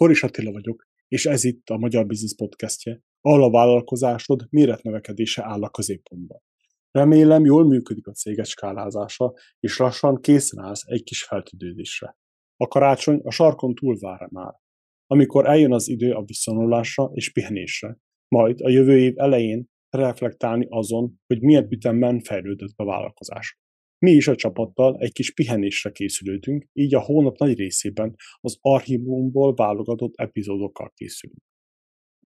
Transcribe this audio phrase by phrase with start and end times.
[0.00, 5.62] Foris Attila vagyok, és ez itt a Magyar Business Podcastje, ahol a vállalkozásod méretnövekedése áll
[5.62, 6.42] a középpontban.
[6.90, 12.16] Remélem jól működik a céget skálázása, és lassan készen állsz egy kis feltüdődésre.
[12.56, 14.54] A karácsony a sarkon túl vár már,
[15.06, 17.98] amikor eljön az idő a visszanulásra és pihenésre,
[18.28, 23.58] majd a jövő év elején reflektálni azon, hogy milyen ütemben fejlődött a vállalkozás.
[24.04, 29.54] Mi is a csapattal egy kis pihenésre készülődünk, így a hónap nagy részében az archívumból
[29.54, 31.42] válogatott epizódokkal készülünk.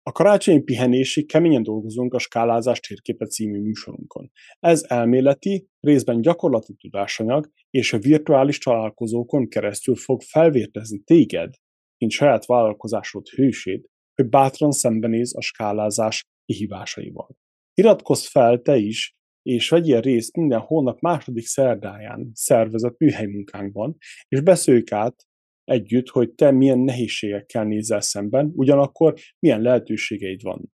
[0.02, 4.30] A karácsonyi pihenésig keményen dolgozunk a Skálázás térképe című műsorunkon.
[4.58, 11.54] Ez elméleti, részben gyakorlati tudásanyag és a virtuális találkozókon keresztül fog felvértezni téged,
[11.98, 17.36] mint saját vállalkozásod hősét, hogy bátran szembenéz a skálázás kihívásaival.
[17.74, 23.96] Iratkozz fel te is és vegyél részt minden hónap második szerdáján szervezett műhelymunkánkban,
[24.28, 25.26] és beszéljük át
[25.64, 30.72] együtt, hogy te milyen nehézségekkel nézel szemben, ugyanakkor milyen lehetőségeid van.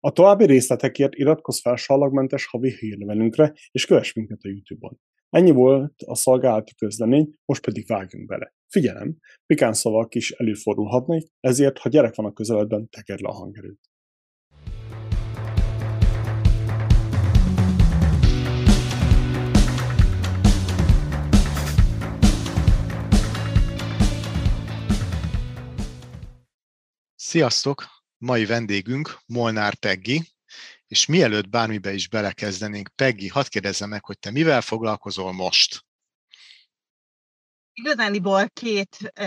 [0.00, 5.00] A további részletekért iratkozz fel sallagmentes havi hírlevelünkre, és kövess minket a YouTube-on.
[5.30, 8.54] Ennyi volt a szolgálati közlemény, most pedig vágjunk bele.
[8.68, 13.80] Figyelem, pikán szavak is előfordulhatnak, ezért, ha gyerek van a közeledben, tekerd le a hangerőt.
[27.34, 27.84] Sziasztok!
[28.18, 30.22] Mai vendégünk Molnár Peggi,
[30.86, 35.84] és mielőtt bármibe is belekezdenénk, Peggi, hadd kérdezzem meg, hogy te mivel foglalkozol most?
[37.72, 39.26] Igazániból két e,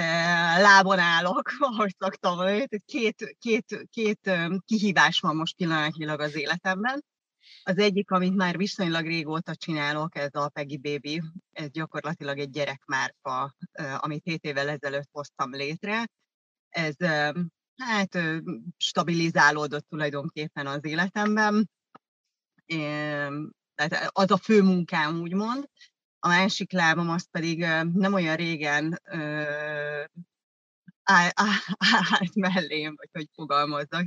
[0.58, 4.31] lábon állok, ahogy szoktam két, két, két
[4.66, 7.05] kihívás van most pillanatnyilag az életemben.
[7.64, 11.21] Az egyik, amit már viszonylag régóta csinálok, ez a Peggy Baby,
[11.52, 13.55] ez gyakorlatilag egy gyerekmárka,
[13.97, 16.08] amit 7 évvel ezelőtt hoztam létre.
[16.69, 16.95] Ez
[17.78, 18.17] hát
[18.78, 21.70] stabilizálódott tulajdonképpen az életemben.
[23.75, 25.70] Tehát az a fő munkám, úgymond.
[26.20, 27.60] A másik lábam az pedig
[27.93, 29.02] nem olyan régen
[31.04, 34.05] állt mellém, vagy hogy fogalmazzak.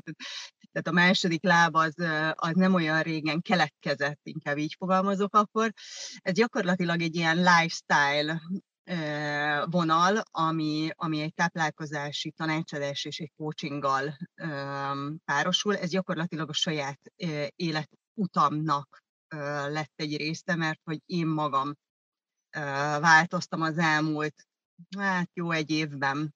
[0.72, 1.94] Tehát a második láb az,
[2.34, 5.72] az nem olyan régen keletkezett, inkább így fogalmazok akkor.
[6.19, 8.41] Ez gyakorlatilag egy ilyen lifestyle
[9.64, 14.16] vonal, ami, ami egy táplálkozási tanácsadás és egy coachinggal
[15.24, 15.76] párosul.
[15.76, 17.00] Ez gyakorlatilag a saját
[17.56, 19.02] életutamnak
[19.68, 21.74] lett egy része, mert hogy én magam
[23.00, 24.34] változtam az elmúlt,
[24.98, 26.34] hát jó egy évben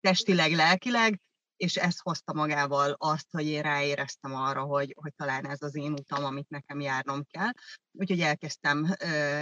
[0.00, 1.20] testileg, lelkileg,
[1.58, 5.92] és ez hozta magával azt, hogy én ráéreztem arra, hogy, hogy talán ez az én
[5.92, 7.50] utam, amit nekem járnom kell.
[7.92, 8.94] Úgyhogy elkezdtem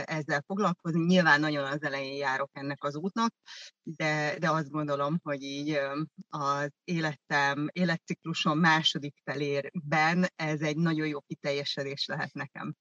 [0.04, 1.04] ezzel foglalkozni.
[1.04, 3.34] Nyilván nagyon az elején járok ennek az útnak,
[3.82, 5.80] de, de azt gondolom, hogy így
[6.28, 12.76] az életem, életciklusom második felérben ez egy nagyon jó kiteljesedés lehet nekem.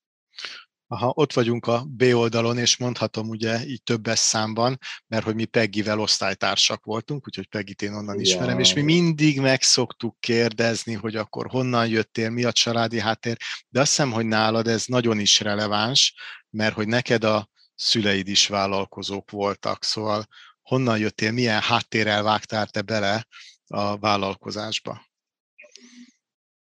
[0.88, 5.46] Aha, ott vagyunk a B oldalon, és mondhatom ugye így többes számban, mert hogy mi
[5.46, 8.60] Peggivel osztálytársak voltunk, úgyhogy Peggit én onnan ismerem, ja.
[8.60, 13.38] és mi mindig meg szoktuk kérdezni, hogy akkor honnan jöttél, mi a családi háttér,
[13.70, 16.14] de azt hiszem, hogy nálad ez nagyon is releváns,
[16.50, 20.26] mert hogy neked a szüleid is vállalkozók voltak, szóval
[20.62, 23.28] honnan jöttél, milyen háttérrel vágtál te bele
[23.68, 25.05] a vállalkozásba?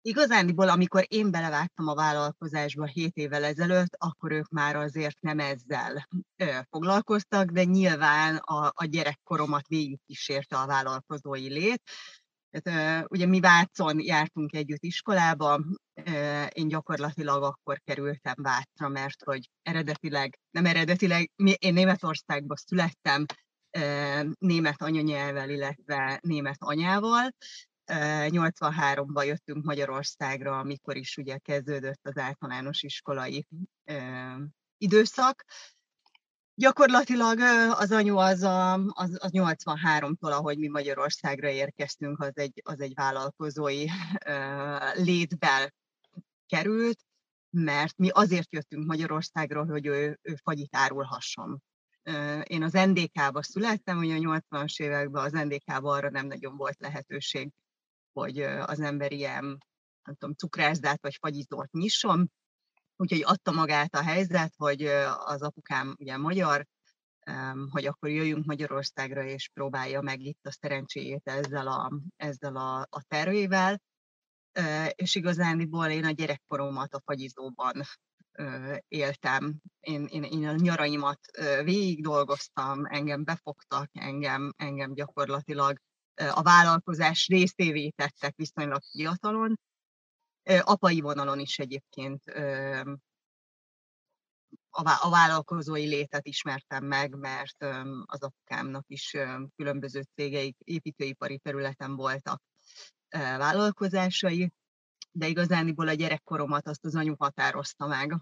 [0.08, 6.08] Igazániból, amikor én belevágtam a vállalkozásba 7 évvel ezelőtt, akkor ők már azért nem ezzel
[6.36, 9.68] ö, foglalkoztak, de nyilván a, a gyerekkoromat
[10.06, 11.82] kísérte a vállalkozói lét.
[12.52, 19.24] Tehát, ö, ugye mi Vácon jártunk együtt iskolába, ö, én gyakorlatilag akkor kerültem Vácra, mert
[19.24, 23.26] hogy eredetileg, nem eredetileg, én Németországban születtem,
[24.40, 27.34] német anyanyelvvel, illetve német anyával,
[27.88, 33.48] 83-ban jöttünk Magyarországra, amikor is ugye kezdődött az általános iskolai
[34.78, 35.46] időszak.
[36.58, 37.40] Gyakorlatilag
[37.72, 42.94] az anyu az, a, az, az 83-tól, ahogy mi Magyarországra érkeztünk, az egy, az egy
[42.94, 43.86] vállalkozói
[44.94, 45.74] létbe
[46.46, 47.00] került,
[47.50, 51.64] mert mi azért jöttünk Magyarországra, hogy ő, ő fagyit árulhasson.
[52.44, 57.52] Én az NDK-ba születtem, ugye a 80-as években az NDK-ba arra nem nagyon volt lehetőség
[58.16, 59.44] hogy az ember ilyen,
[60.04, 62.32] nem tudom, cukrászdát vagy fagyizót nyisson.
[62.96, 64.86] Úgyhogy adta magát a helyzet, hogy
[65.26, 66.66] az apukám ugye magyar,
[67.70, 73.04] hogy akkor jöjjünk Magyarországra, és próbálja meg itt a szerencséjét ezzel a, ezzel a, a
[73.08, 73.82] tervével.
[74.90, 77.84] És igazániból én a gyerekkoromat a fagyizóban
[78.88, 79.56] éltem.
[79.80, 81.20] Én, én, én a nyaraimat
[81.64, 85.78] végig dolgoztam, engem befogtak, engem, engem gyakorlatilag
[86.16, 89.60] a vállalkozás részévé tettek viszonylag fiatalon.
[90.60, 92.24] Apai vonalon is egyébként
[94.70, 97.64] a vállalkozói létet ismertem meg, mert
[98.06, 99.16] az apukámnak is
[99.56, 102.42] különböző cégeik építőipari területen voltak
[103.38, 104.52] vállalkozásai,
[105.12, 108.18] de igazániból a gyerekkoromat azt az anyu határozta meg,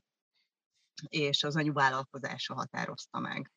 [1.08, 3.52] és az anyu vállalkozása határozta meg.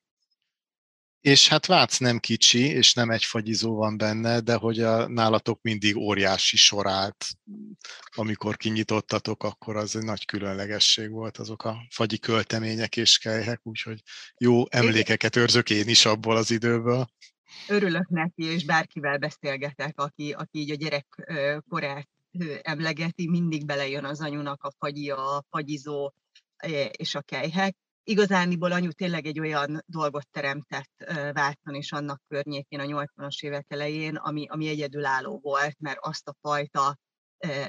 [1.26, 5.62] És hát Vác nem kicsi, és nem egy fagyizó van benne, de hogy a, nálatok
[5.62, 7.26] mindig óriási sor állt.
[8.14, 14.02] Amikor kinyitottatok, akkor az egy nagy különlegesség volt azok a fagyi költemények és kelyhek, úgyhogy
[14.38, 17.06] jó emlékeket őrzök én is abból az időből.
[17.68, 21.06] Örülök neki, és bárkivel beszélgetek, aki, aki így a gyerek
[21.68, 22.08] korát
[22.62, 26.14] emlegeti, mindig belejön az anyunak a fagyi, a fagyizó
[26.90, 27.76] és a kejhek.
[28.08, 30.90] Igazániból anyu tényleg egy olyan dolgot teremtett
[31.32, 36.34] Vácon és annak környékén a 80-as évek elején, ami, ami egyedülálló volt, mert azt a
[36.40, 36.96] fajta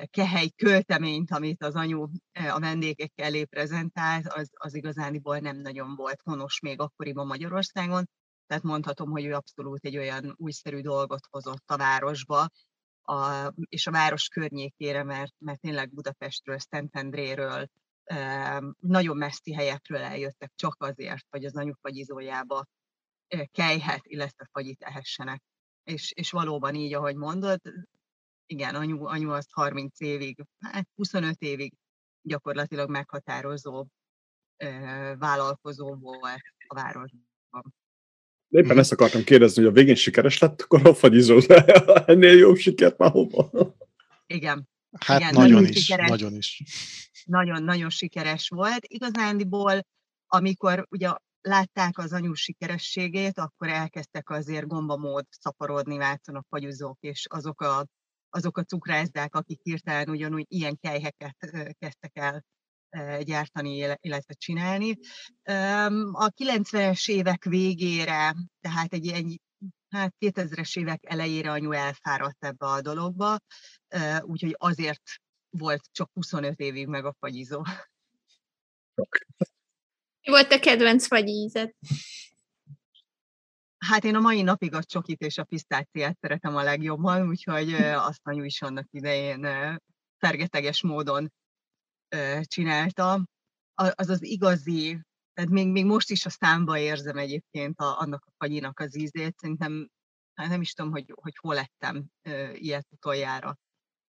[0.10, 2.07] kehely költeményt, amit az anyu
[2.50, 8.10] a vendégek elé prezentált, az, az igazániból nem nagyon volt honos még akkoriban Magyarországon.
[8.48, 12.48] Tehát mondhatom, hogy ő abszolút egy olyan újszerű dolgot hozott a városba,
[13.01, 17.68] a, és a város környékére, mert, mert tényleg Budapestről, Szentendréről,
[18.80, 22.65] nagyon messzi helyekről eljöttek csak azért, hogy az anyufagyizójába
[23.51, 25.44] kejhet, illetve fagyit ehessenek.
[25.83, 27.62] És, és valóban így, ahogy mondod,
[28.45, 31.74] igen, anyu, anyu az 30 évig, hát 25 évig
[32.21, 33.88] gyakorlatilag meghatározó
[35.18, 37.25] vállalkozó volt a városban.
[38.50, 38.80] Éppen mhm.
[38.80, 41.39] ezt akartam kérdezni, hogy a végén sikeres lett, akkor a fagyizó
[42.06, 43.75] ennél jobb sikert már hova?
[44.27, 44.69] Igen.
[45.00, 46.63] Hát Igen, nagyon, nagyon is, sikeres, nagyon is.
[47.25, 48.86] Nagyon-nagyon sikeres volt.
[48.88, 49.86] Igazándiból,
[50.28, 51.10] amikor ugye
[51.42, 57.86] látták az anyu sikerességét, akkor elkezdtek azért gombamód szaporodni Vácon a fagyuzók, és azok a,
[58.30, 61.38] azok a cukrázdák, akik hirtelen ugyanúgy ilyen kejheket
[61.80, 62.44] kezdtek el
[63.22, 64.98] gyártani, illetve csinálni.
[66.12, 69.40] A 90-es évek végére, tehát egy, egy
[69.89, 73.39] hát 2000-es évek elejére anyu elfáradt ebbe a dologba,
[74.22, 75.04] úgyhogy azért
[75.50, 77.63] volt csak 25 évig meg a fagyizó.
[80.22, 81.75] Mi volt a kedvenc fagyízet?
[83.78, 88.22] Hát én a mai napig a csokit és a pisztáciát szeretem a legjobban, úgyhogy azt
[88.24, 89.48] anyu is annak idején
[90.18, 91.33] fergeteges módon
[92.42, 93.28] csinálta.
[93.74, 95.00] Az az igazi,
[95.38, 99.38] tehát még, még most is a számba érzem egyébként a, annak a fagyinak az ízét.
[99.38, 99.89] Szerintem
[100.34, 102.06] hát nem is tudom, hogy, hogy hol lettem
[102.54, 103.57] ilyet utoljára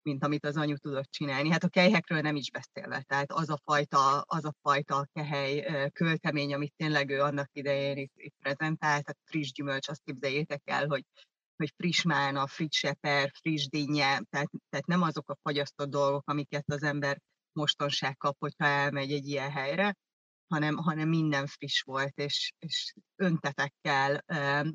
[0.02, 1.50] mint amit az anyu tudott csinálni.
[1.50, 6.54] Hát a kejhekről nem is beszélve, tehát az a fajta, az a fajta kehely költemény,
[6.54, 11.04] amit tényleg ő annak idején itt, itt prezentált, tehát friss gyümölcs, azt képzeljétek el, hogy
[11.56, 16.64] hogy friss mána, friss seper, friss dinnye, tehát, tehát nem azok a fagyasztott dolgok, amiket
[16.70, 17.20] az ember
[17.52, 19.96] mostanság kap, hogyha elmegy egy ilyen helyre,
[20.48, 24.24] hanem, hanem minden friss volt, és, és öntetekkel,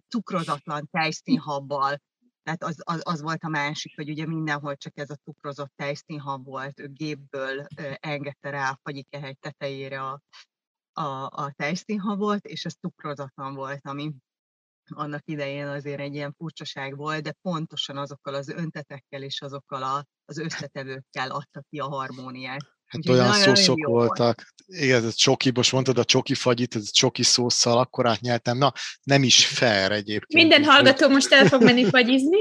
[0.08, 1.98] cukrozatlan tejszínhabbal,
[2.44, 6.46] tehát az, az, az volt a másik, hogy ugye mindenhol csak ez a cukrozott tejszínhab
[6.46, 7.66] volt, ő gépből
[8.00, 10.22] engedte rá a fagyikehegy tetejére a,
[10.94, 14.14] a, a tejszínhabot, és ez cukrozatlan volt, ami
[14.90, 20.06] annak idején azért egy ilyen furcsaság volt, de pontosan azokkal az öntetekkel és azokkal a,
[20.26, 22.73] az összetevőkkel adta ki a harmóniát.
[22.94, 24.54] Hát olyan szószok voltak.
[24.66, 28.58] Igen, ez csoki, most mondtad a csoki fagyit, ez csoki szószal, akkor átnyeltem.
[28.58, 28.74] Na,
[29.04, 30.34] nem is fair egyébként.
[30.34, 32.40] Minden hallgató most el fog menni fagyizni.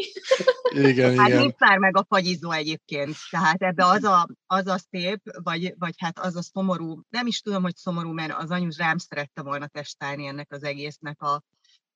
[0.90, 1.54] igen, hát igen.
[1.58, 3.16] már meg a fagyizó egyébként.
[3.30, 7.40] Tehát ebbe az a, az a szép, vagy, vagy hát az a szomorú, nem is
[7.40, 11.42] tudom, hogy szomorú, mert az anyu rám szerette volna testálni ennek az egésznek a,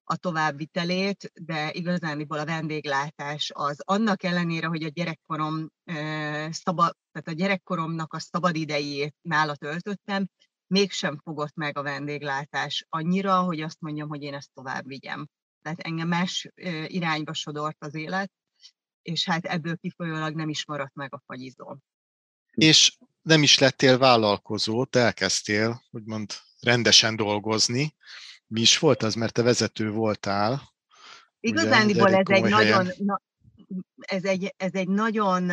[0.09, 5.69] a továbbvitelét, de igazániból a vendéglátás az annak ellenére, hogy a gyerekkorom
[6.51, 10.29] szabad, tehát a gyerekkoromnak a szabad idejét nála töltöttem,
[10.67, 15.27] mégsem fogott meg a vendéglátás annyira, hogy azt mondjam, hogy én ezt tovább vigyem.
[15.63, 16.49] Tehát engem más
[16.87, 18.33] irányba sodort az élet,
[19.03, 21.77] és hát ebből kifolyólag nem is maradt meg a fagyizó.
[22.51, 27.95] És nem is lettél vállalkozó, te elkezdtél, úgymond rendesen dolgozni,
[28.47, 30.75] mi is volt az, mert te vezető voltál.
[31.41, 33.23] Igazándiból ez egy nagyon, na,
[33.97, 35.51] ez egy, ez egy nagyon,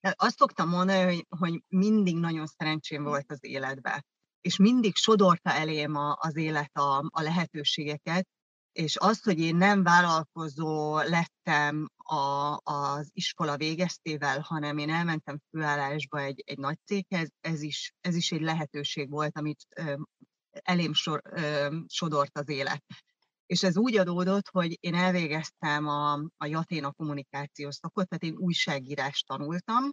[0.00, 4.04] azt szoktam mondani, hogy, hogy mindig nagyon szerencsém volt az életben,
[4.40, 8.28] és mindig sodorta elém a, az élet a, a lehetőségeket,
[8.72, 16.20] és az, hogy én nem vállalkozó lettem a, az iskola végeztével, hanem én elmentem főállásba
[16.20, 19.66] egy, egy nagy céghez, ez is, ez is egy lehetőség volt, amit
[20.62, 22.84] elém sor, ö, sodort az élet.
[23.46, 29.26] És ez úgy adódott, hogy én elvégeztem a, a Jaténa kommunikációs szakot, tehát én újságírást
[29.26, 29.90] tanultam,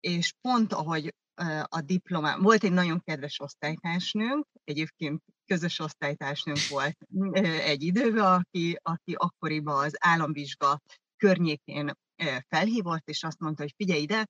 [0.00, 1.14] és pont ahogy
[1.62, 6.96] a diplomám, volt egy nagyon kedves osztálytársnőnk, egyébként közös osztálytársnőnk volt
[7.42, 10.80] egy időben, aki, aki akkoriban az államvizsga
[11.16, 11.92] környékén
[12.48, 14.26] felhívott, és azt mondta, hogy figyelj ide,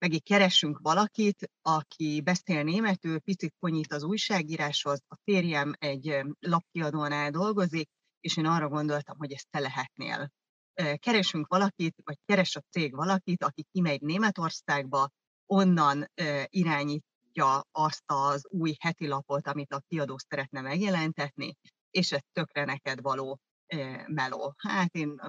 [0.00, 7.88] meg keresünk valakit, aki beszél németül, picit konyít az újságíráshoz, a férjem egy lapkiadónál dolgozik,
[8.20, 10.30] és én arra gondoltam, hogy ezt te lehetnél.
[10.96, 15.08] Keresünk valakit, vagy keres a cég valakit, aki kimegy Németországba,
[15.46, 16.10] onnan
[16.46, 21.56] irányítja azt az új heti lapot, amit a kiadó szeretne megjelentetni,
[21.90, 23.40] és ez tökre neked való
[24.06, 24.54] meló.
[24.56, 25.20] Hát én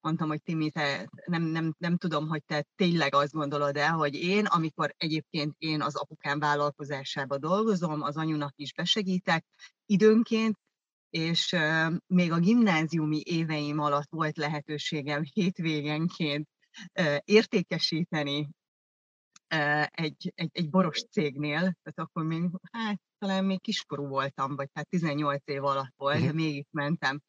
[0.00, 4.14] mondtam, hogy Timi, te nem, nem, nem tudom, hogy te tényleg azt gondolod el, hogy
[4.14, 9.44] én, amikor egyébként én az apukám vállalkozásába dolgozom, az anyunak is besegítek
[9.86, 10.58] időnként,
[11.10, 11.56] és
[12.06, 16.48] még a gimnáziumi éveim alatt volt lehetőségem hétvégenként
[17.24, 18.48] értékesíteni
[19.84, 24.88] egy, egy, egy boros cégnél, tehát akkor még, hát talán még kiskorú voltam, vagy hát
[24.88, 27.20] 18 év alatt volt, de mégis mentem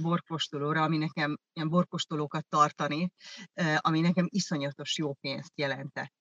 [0.00, 3.12] borkostolóra, ami nekem ilyen borkostolókat tartani,
[3.76, 6.14] ami nekem iszonyatos jó pénzt jelentett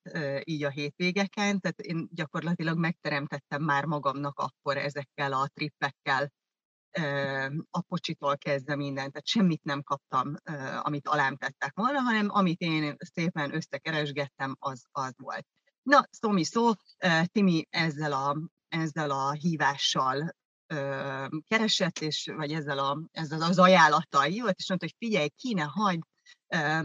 [0.43, 6.31] így a hétvégeken, tehát én gyakorlatilag megteremtettem már magamnak akkor ezekkel a trippekkel,
[7.69, 10.35] a pocsitól kezdve mindent, tehát semmit nem kaptam,
[10.79, 15.45] amit alám tettek volna, hanem amit én szépen összekeresgettem, az, az volt.
[15.81, 16.71] Na, szó mi szó,
[17.25, 18.37] Timi ezzel a,
[18.67, 20.35] ezzel a hívással
[21.47, 26.03] keresett, és, vagy ezzel, a, ezzel az ajánlattal jött, és mondta, hogy figyelj, ne hagyd,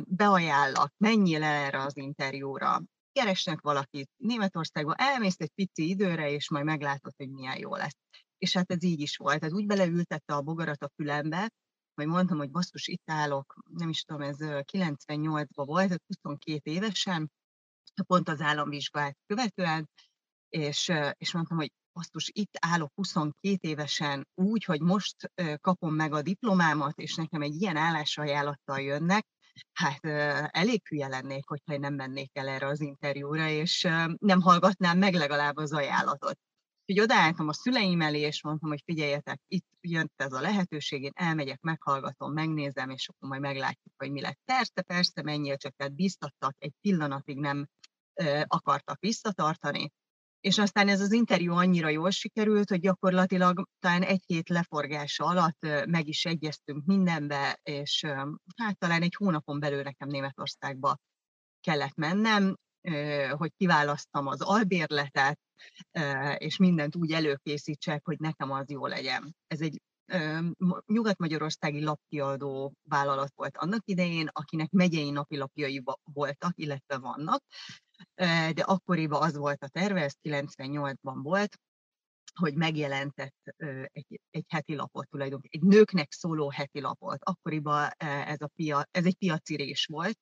[0.04, 6.64] beajánlak, menjél el erre az interjúra, keresnek valakit Németországba, elmész egy pici időre, és majd
[6.64, 7.96] meglátod, hogy milyen jó lesz.
[8.38, 9.44] És hát ez így is volt.
[9.44, 11.50] Ez úgy beleültette a bogarat a fülembe,
[11.94, 17.30] hogy mondtam, hogy basszus, itt állok, nem is tudom, ez 98-ban volt, 22 évesen,
[18.06, 19.88] pont az államvizsgát követően,
[20.48, 26.22] és, és mondtam, hogy basszus, itt állok 22 évesen úgy, hogy most kapom meg a
[26.22, 29.26] diplomámat, és nekem egy ilyen állásajánlattal jönnek,
[29.72, 30.04] hát
[30.54, 35.14] elég hülye lennék, hogyha én nem mennék el erre az interjúra, és nem hallgatnám meg
[35.14, 36.38] legalább az ajánlatot.
[36.86, 41.12] Úgyhogy odaálltam a szüleim elé, és mondtam, hogy figyeljetek, itt jött ez a lehetőség, én
[41.14, 44.38] elmegyek, meghallgatom, megnézem, és akkor majd meglátjuk, hogy mi lett.
[44.44, 47.66] Persze, persze, menjél, csak tehát biztattak, egy pillanatig nem
[48.46, 49.92] akartak visszatartani,
[50.44, 56.08] és aztán ez az interjú annyira jól sikerült, hogy gyakorlatilag talán egy-két leforgása alatt meg
[56.08, 58.04] is egyeztünk mindenbe, és
[58.56, 60.96] hát talán egy hónapon belül nekem Németországba
[61.60, 62.56] kellett mennem,
[63.30, 65.40] hogy kiválasztam az albérletet,
[66.36, 69.36] és mindent úgy előkészítsek, hogy nekem az jó legyen.
[69.46, 69.80] Ez egy
[70.86, 77.42] nyugat-magyarországi lapkiadó vállalat volt annak idején, akinek megyei napilapjai voltak, illetve vannak,
[78.54, 81.58] de akkoriban az volt a terve, ez 98-ban volt,
[82.34, 83.54] hogy megjelentett
[83.92, 87.18] egy, egy heti lapot tulajdonképpen, egy nőknek szóló heti lapot.
[87.22, 90.18] Akkoriban ez, a pia, ez egy piacirés volt,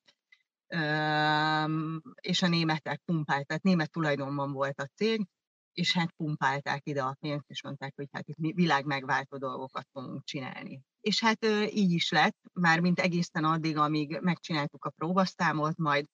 [2.21, 5.27] és a németek pumpálták, tehát német tulajdonban volt a cég,
[5.73, 10.25] és hát pumpálták ide a pénzt, és mondták, hogy hát itt világ megváltó dolgokat fogunk
[10.25, 10.83] csinálni.
[11.01, 16.07] És hát így is lett, már mint egészen addig, amíg megcsináltuk a próbaszámot, majd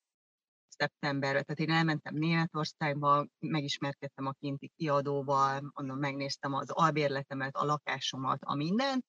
[0.78, 8.38] szeptemberre, tehát én elmentem Németországba, megismerkedtem a kinti kiadóval, onnan megnéztem az albérletemet, a lakásomat,
[8.42, 9.04] a mindent,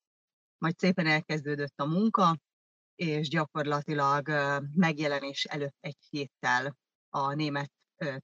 [0.57, 2.37] majd szépen elkezdődött a munka,
[2.95, 4.27] és gyakorlatilag
[4.73, 6.77] megjelenés előtt egy héttel
[7.09, 7.71] a német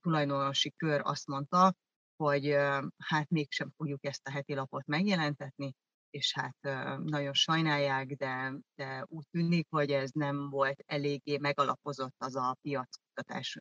[0.00, 1.74] tulajdonosi kör azt mondta,
[2.16, 2.56] hogy
[2.96, 5.74] hát mégsem fogjuk ezt a heti lapot megjelentetni,
[6.10, 6.56] és hát
[7.04, 13.58] nagyon sajnálják, de, de úgy tűnik, hogy ez nem volt eléggé megalapozott az a piackutatás,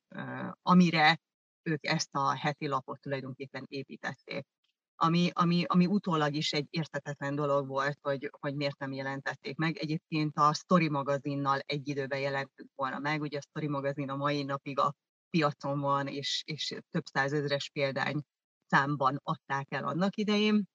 [0.62, 1.20] amire
[1.64, 4.46] ők ezt a heti lapot tulajdonképpen építették.
[4.96, 9.78] Ami, ami, ami utólag is egy értetetlen dolog volt, hogy, hogy miért nem jelentették meg.
[9.78, 14.44] Egyébként a Story magazinnal egy időben jelentünk volna meg, ugye a Story magazin a mai
[14.44, 14.94] napig a
[15.30, 18.22] piacon van, és, és több százezres példány
[18.68, 20.66] számban adták el annak idején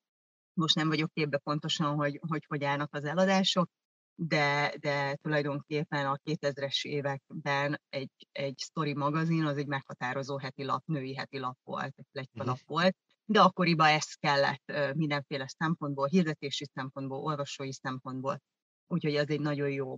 [0.54, 3.71] most nem vagyok képbe pontosan, hogy hogy, hogy állnak az eladások,
[4.14, 10.83] de, de tulajdonképpen a 2000-es években egy, egy story magazin az egy meghatározó heti lap,
[10.87, 16.66] női heti lap volt, egy plegyka lap volt, de akkoriban ez kellett mindenféle szempontból, hirdetési
[16.75, 18.40] szempontból, olvasói szempontból.
[18.87, 19.97] úgyhogy ez egy nagyon jó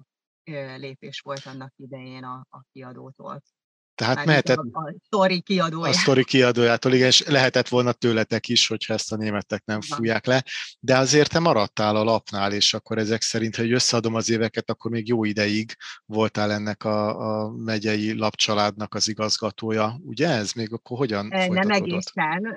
[0.77, 3.43] lépés volt annak idején a, a kiadótól.
[3.95, 4.57] Tehát Már mehetett...
[4.57, 5.99] A, sztori kiadójától.
[5.99, 10.27] A sztori kiadójától, igen, és lehetett volna tőletek is, hogyha ezt a németek nem fújják
[10.27, 10.45] le.
[10.81, 14.91] De azért te maradtál a lapnál, és akkor ezek szerint, hogy összeadom az éveket, akkor
[14.91, 20.01] még jó ideig voltál ennek a, a megyei lapcsaládnak az igazgatója.
[20.05, 22.55] Ugye ez még akkor hogyan Nem egészen.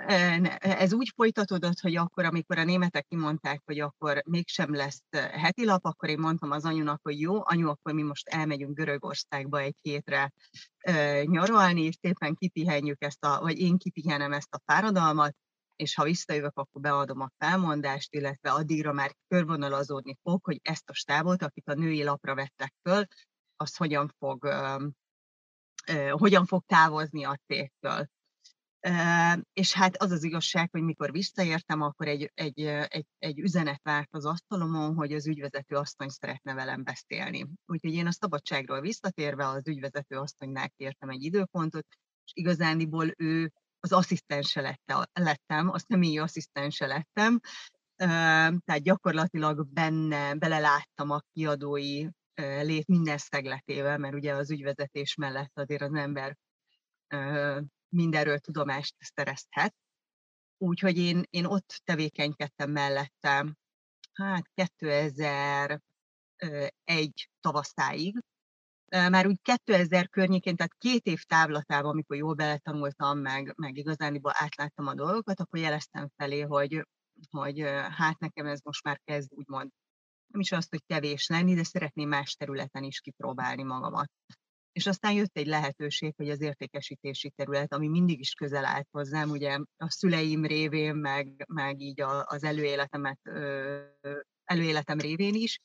[0.60, 5.02] Ez úgy folytatódott, hogy akkor, amikor a németek kimondták, hogy akkor mégsem lesz
[5.32, 9.60] heti lap, akkor én mondtam az anyunak, hogy jó, anyu, akkor mi most elmegyünk Görögországba
[9.60, 10.34] egy hétre
[11.24, 15.36] nyaralni, és szépen kipihenjük ezt a, vagy én kipihenem ezt a fáradalmat,
[15.76, 20.94] és ha visszajövök, akkor beadom a felmondást, illetve addigra már körvonalazódni fog, hogy ezt a
[20.94, 23.06] stábot, akit a női lapra vettek föl,
[23.56, 24.84] az hogyan fog, uh,
[25.92, 28.08] uh, hogyan fog távozni a cégtől
[29.54, 34.10] és hát az az igazság, hogy mikor visszaértem, akkor egy, egy, egy, egy üzenet várt
[34.12, 37.46] az asztalomon, hogy az ügyvezető asszony szeretne velem beszélni.
[37.66, 41.86] Úgyhogy én a szabadságról visszatérve az ügyvezető asszonynál kértem egy időpontot,
[42.26, 47.40] és igazániból ő az asszisztense lette, lettem, a személyi asszisztense lettem,
[47.96, 52.08] tehát gyakorlatilag benne beleláttam a kiadói
[52.62, 56.38] lét minden szegletével, mert ugye az ügyvezetés mellett azért az ember
[57.90, 59.76] mindenről tudomást szerezhet.
[60.58, 63.56] Úgyhogy én, én ott tevékenykedtem mellette,
[64.14, 65.82] hát 2001
[67.40, 68.24] tavaszáig,
[68.92, 74.88] már úgy 2000 környékén, tehát két év távlatában, amikor jól beletanultam, meg, meg igazániból átláttam
[74.88, 76.88] a dolgokat, akkor jeleztem felé, hogy,
[77.30, 79.72] hogy hát nekem ez most már kezd úgymond
[80.28, 84.12] nem is azt, hogy kevés lenni, de szeretném más területen is kipróbálni magamat.
[84.76, 89.30] És aztán jött egy lehetőség, hogy az értékesítési terület, ami mindig is közel állt hozzám,
[89.30, 93.20] ugye a szüleim révén, meg, meg így az előéletemet,
[94.44, 95.60] előéletem révén is,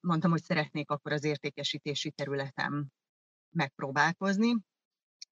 [0.00, 2.86] mondtam, hogy szeretnék akkor az értékesítési területem
[3.56, 4.56] megpróbálkozni.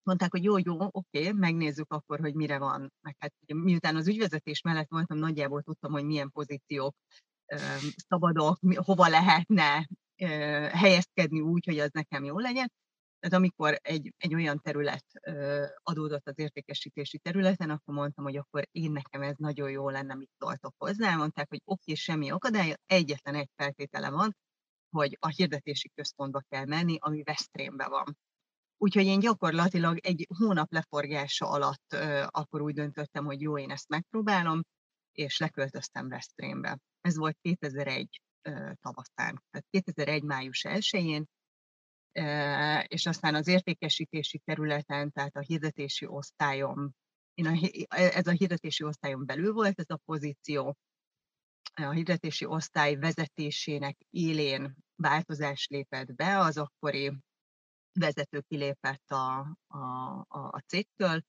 [0.02, 2.92] Mondták, hogy jó, jó, oké, megnézzük akkor, hogy mire van.
[3.00, 6.94] Meg hát miután az ügyvezetés mellett voltam, nagyjából tudtam, hogy milyen pozíciók
[8.08, 9.88] szabadok, hova lehetne
[10.72, 12.72] helyezkedni úgy, hogy az nekem jó legyen.
[13.18, 15.04] Tehát amikor egy, egy olyan terület
[15.82, 20.30] adódott az értékesítési területen, akkor mondtam, hogy akkor én nekem ez nagyon jó lenne, mit
[20.38, 21.16] szóltok hozzá.
[21.16, 24.36] Mondták, hogy oké, okay, semmi akadály, egyetlen egy feltétele van,
[24.90, 28.16] hogy a hirdetési központba kell menni, ami Veszprémben van.
[28.76, 31.92] Úgyhogy én gyakorlatilag egy hónap leforgása alatt
[32.26, 34.62] akkor úgy döntöttem, hogy jó, én ezt megpróbálom,
[35.12, 36.78] és leköltöztem Veszprémbe.
[37.00, 38.20] Ez volt 2001
[38.80, 40.22] tavaszán, tehát 2001.
[40.22, 41.26] május 1-én,
[42.86, 46.90] és aztán az értékesítési területen, tehát a hirdetési osztályom,
[47.34, 47.52] én a,
[47.96, 50.76] ez a hirdetési osztályon belül volt ez a pozíció,
[51.74, 57.12] a hirdetési osztály vezetésének élén változás lépett be, az akkori
[57.92, 59.78] vezető kilépett a, a,
[60.28, 61.22] a, cégtől,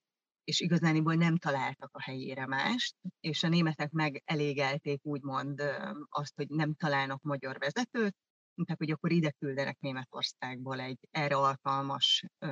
[0.43, 5.61] és igazániból nem találtak a helyére mást, és a németek megelégelték úgymond
[6.09, 8.15] azt, hogy nem találnak magyar vezetőt,
[8.63, 12.47] tehát hogy akkor ide küldenek Németországból egy erre alkalmas ö,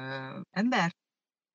[0.49, 0.97] embert,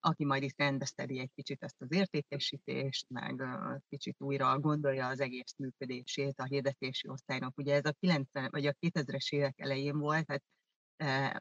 [0.00, 5.20] aki majd itt rendeztedi egy kicsit ezt az értékesítést, meg ö, kicsit újra gondolja az
[5.20, 7.58] egész működését a hirdetési osztálynak.
[7.58, 10.42] Ugye ez a 90 vagy a 2000-es évek elején volt, tehát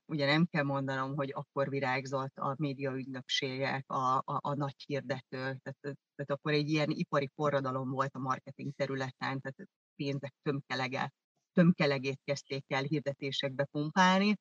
[0.06, 5.78] Ugye nem kell mondanom, hogy akkor virágzott a médiaügynökségek, a, a, a nagy hirdető, tehát,
[5.82, 11.12] tehát akkor egy ilyen ipari forradalom volt a marketing területen, tehát pénzek tömkelege,
[11.54, 14.36] tömkelegét kezdték el hirdetésekbe pumpálni,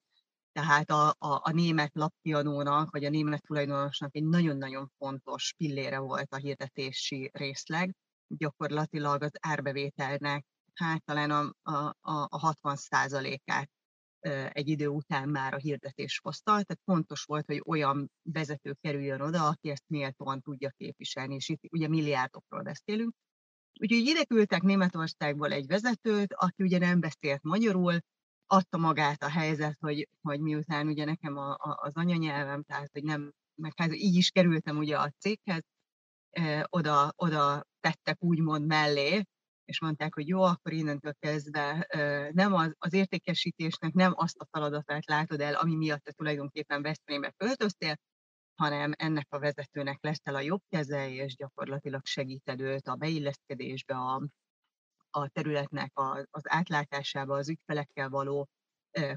[0.52, 6.32] tehát a, a, a német lapkiadónak, vagy a német tulajdonosnak egy nagyon-nagyon fontos pillére volt
[6.32, 7.94] a hirdetési részleg,
[8.26, 11.96] gyakorlatilag az árbevételnek hát talán a, a,
[12.28, 12.76] a 60
[13.44, 13.70] át
[14.52, 19.46] egy idő után már a hirdetés hozta, tehát fontos volt, hogy olyan vezető kerüljön oda,
[19.46, 23.14] aki ezt méltóan tudja képviselni, és itt ugye milliárdokról beszélünk.
[23.80, 27.98] Úgyhogy ide küldtek Németországból egy vezetőt, aki ugye nem beszélt magyarul,
[28.46, 33.02] adta magát a helyzet, hogy, hogy miután ugye nekem a, a, az anyanyelvem, tehát hogy
[33.02, 35.62] nem, meg hát így is kerültem ugye a céghez,
[36.68, 39.22] oda, oda tettek úgymond mellé,
[39.64, 41.86] és mondták, hogy jó, akkor innentől kezdve
[42.32, 47.34] nem az, az értékesítésnek nem azt a feladatát látod el, ami miatt te tulajdonképpen Veszprémbe
[47.36, 47.96] költöztél,
[48.54, 54.22] hanem ennek a vezetőnek leszel a jobb keze, és gyakorlatilag segíted őt a beilleszkedésbe, a,
[55.10, 58.48] a területnek a, az átlátásába, az ügyfelekkel való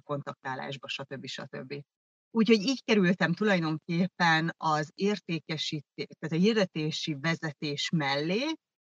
[0.03, 1.25] kontaktálásba, stb.
[1.25, 1.83] stb.
[2.31, 8.53] Úgyhogy így kerültem tulajdonképpen az értékesítés, tehát a hirdetési vezetés mellé,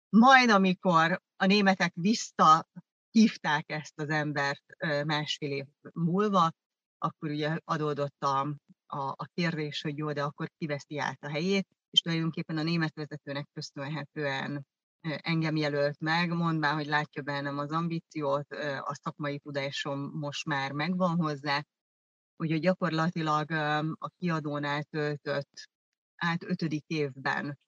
[0.10, 2.68] majd amikor a németek vissza
[3.12, 4.64] hívták ezt az embert
[5.06, 6.52] másfél év múlva,
[6.98, 8.40] akkor ugye adódott a,
[8.86, 12.94] a, a kérdés, hogy jó, de akkor kiveszi át a helyét, és tulajdonképpen a német
[12.96, 14.66] vezetőnek köszönhetően
[15.02, 21.16] engem jelölt meg, mondván, hogy látja bennem az ambíciót, a szakmai tudásom most már megvan
[21.16, 21.64] hozzá,
[22.36, 23.52] úgyhogy gyakorlatilag
[24.00, 25.70] a kiadónál töltött
[26.16, 27.60] át ötödik évben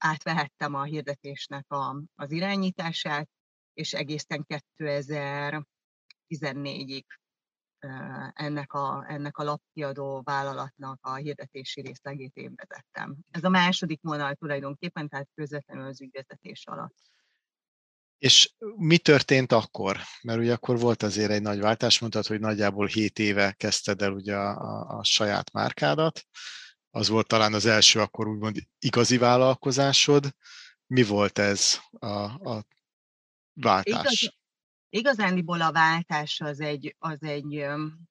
[0.00, 3.28] átvehettem a hirdetésnek a, az irányítását,
[3.72, 4.46] és egészen
[4.78, 7.04] 2014-ig
[8.32, 13.16] ennek a, ennek a lapkiadó vállalatnak a hirdetési részlegét én vezettem.
[13.30, 16.96] Ez a második vonal tulajdonképpen, tehát közvetlenül az ügyvezetés alatt.
[18.18, 19.98] És mi történt akkor?
[20.22, 24.12] Mert ugye akkor volt azért egy nagy váltás, mondtad, hogy nagyjából 7 éve kezdted el
[24.12, 26.26] ugye a, a, a saját márkádat.
[26.90, 30.34] Az volt talán az első akkor úgymond igazi vállalkozásod.
[30.86, 32.06] Mi volt ez a,
[32.50, 32.64] a
[33.52, 34.22] váltás?
[34.22, 34.38] Igaz,
[34.92, 37.66] Igazándiból a váltás az egy, az egy,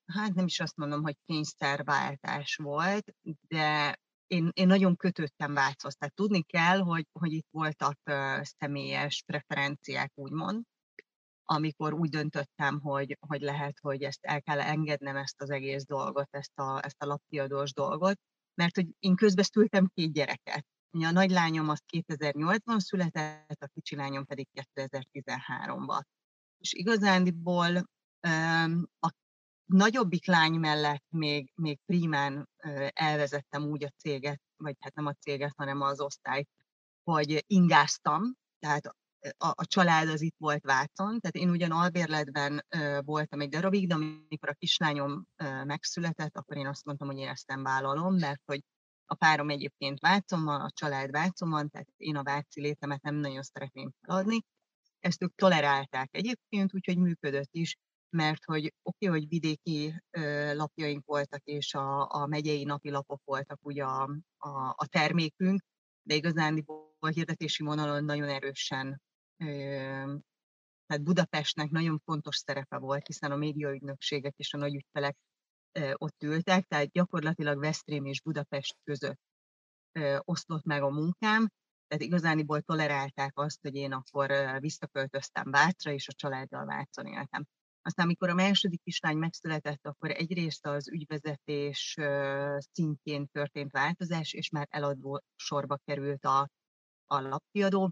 [0.05, 3.15] hát nem is azt mondom, hogy kényszerváltás volt,
[3.47, 5.95] de én, én nagyon kötöttem Váchoz.
[5.95, 7.99] Tehát tudni kell, hogy, hogy itt voltak
[8.41, 10.63] személyes preferenciák, úgymond,
[11.43, 16.27] amikor úgy döntöttem, hogy, hogy lehet, hogy ezt el kell engednem ezt az egész dolgot,
[16.31, 18.19] ezt a, ezt a lapkiadós dolgot,
[18.59, 20.65] mert hogy én közben szültem két gyereket.
[20.91, 26.01] Ugye a nagylányom az 2008-ban született, a kicsi lányom pedig 2013-ban
[26.57, 27.89] és igazándiból
[28.99, 29.13] a
[29.65, 32.49] nagyobbik lány mellett még, még primán
[32.93, 36.49] elvezettem úgy a céget, vagy hát nem a céget, hanem az osztályt,
[37.03, 38.95] hogy ingáztam, tehát
[39.37, 43.87] a, a család az itt volt Vácon, tehát én ugyan albérletben uh, voltam egy darabig,
[43.87, 48.15] de amikor a kislányom uh, megszületett, akkor én azt mondtam, hogy én ezt nem vállalom,
[48.15, 48.63] mert hogy
[49.05, 53.15] a párom egyébként Vácon van, a család Vácon van, tehát én a váci létemet nem
[53.15, 54.45] nagyon szeretném feladni,
[54.99, 57.75] ezt ők tolerálták egyébként, úgyhogy működött is,
[58.09, 63.21] mert hogy oké, okay, hogy vidéki ö, lapjaink voltak, és a, a megyei napi lapok
[63.25, 65.61] voltak ugye a, a, a termékünk,
[66.01, 66.65] de igazán
[66.99, 69.08] a hirdetési vonalon nagyon erősen ö,
[70.85, 75.17] tehát Budapestnek nagyon fontos szerepe volt, hiszen a médiaügynökségek és a nagy ügyfelek
[75.93, 79.19] ott ültek, tehát gyakorlatilag Veszprém és Budapest között
[80.19, 81.49] oszlott meg a munkám,
[81.87, 87.45] tehát igazániból tolerálták azt, hogy én akkor visszaköltöztem Vácra, és a családdal Vácon éltem.
[87.81, 91.97] Aztán, amikor a második kislány megszületett, akkor egyrészt az ügyvezetés
[92.73, 96.49] szintjén történt változás, és már eladó sorba került a,
[97.05, 97.91] a lapkiadó,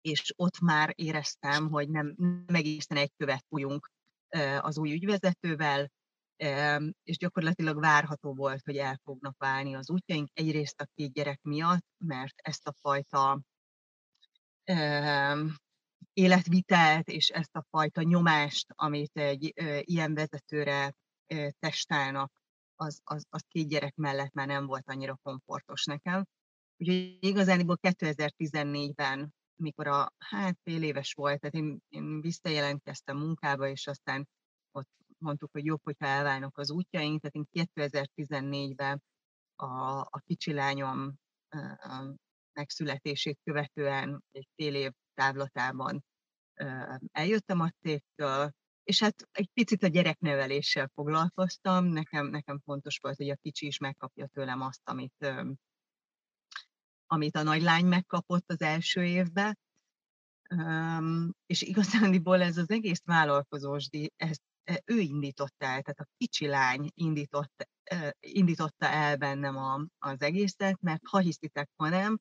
[0.00, 3.90] és ott már éreztem, hogy nem, nem egészen egy követ fújunk
[4.58, 5.90] az új ügyvezetővel,
[7.02, 10.28] és gyakorlatilag várható volt, hogy el fognak válni az útjaink.
[10.32, 13.40] Egyrészt a két gyerek miatt, mert ezt a fajta
[16.12, 20.94] életvitelt és ezt a fajta nyomást, amit egy ilyen vezetőre
[21.58, 22.32] testálnak,
[22.74, 26.24] az, az, az két gyerek mellett már nem volt annyira komfortos nekem.
[26.76, 33.86] Úgyhogy igazániból 2014-ben, mikor a hát fél éves volt, tehát én, én visszajelentkeztem munkába, és
[33.86, 34.28] aztán
[34.70, 39.02] ott mondtuk, hogy jobb, hogyha elválnak az útjaink, tehát én 2014-ben
[39.56, 41.14] a, a kicsi lányom
[42.52, 46.04] megszületését követően egy fél év távlatában
[47.12, 48.50] eljöttem a cégtől,
[48.82, 51.84] és hát egy picit a gyerekneveléssel foglalkoztam.
[51.84, 55.26] Nekem, nekem fontos volt, hogy a kicsi is megkapja tőlem azt, amit,
[57.10, 59.58] amit a nagylány megkapott az első évben.
[60.54, 64.42] Um, és igazándiból ez az egész vállalkozós, ezt
[64.84, 67.68] ő indította el, tehát a kicsi lány indított,
[68.20, 72.18] indította el bennem a, az egészet, mert ha hiszitek, ha nem,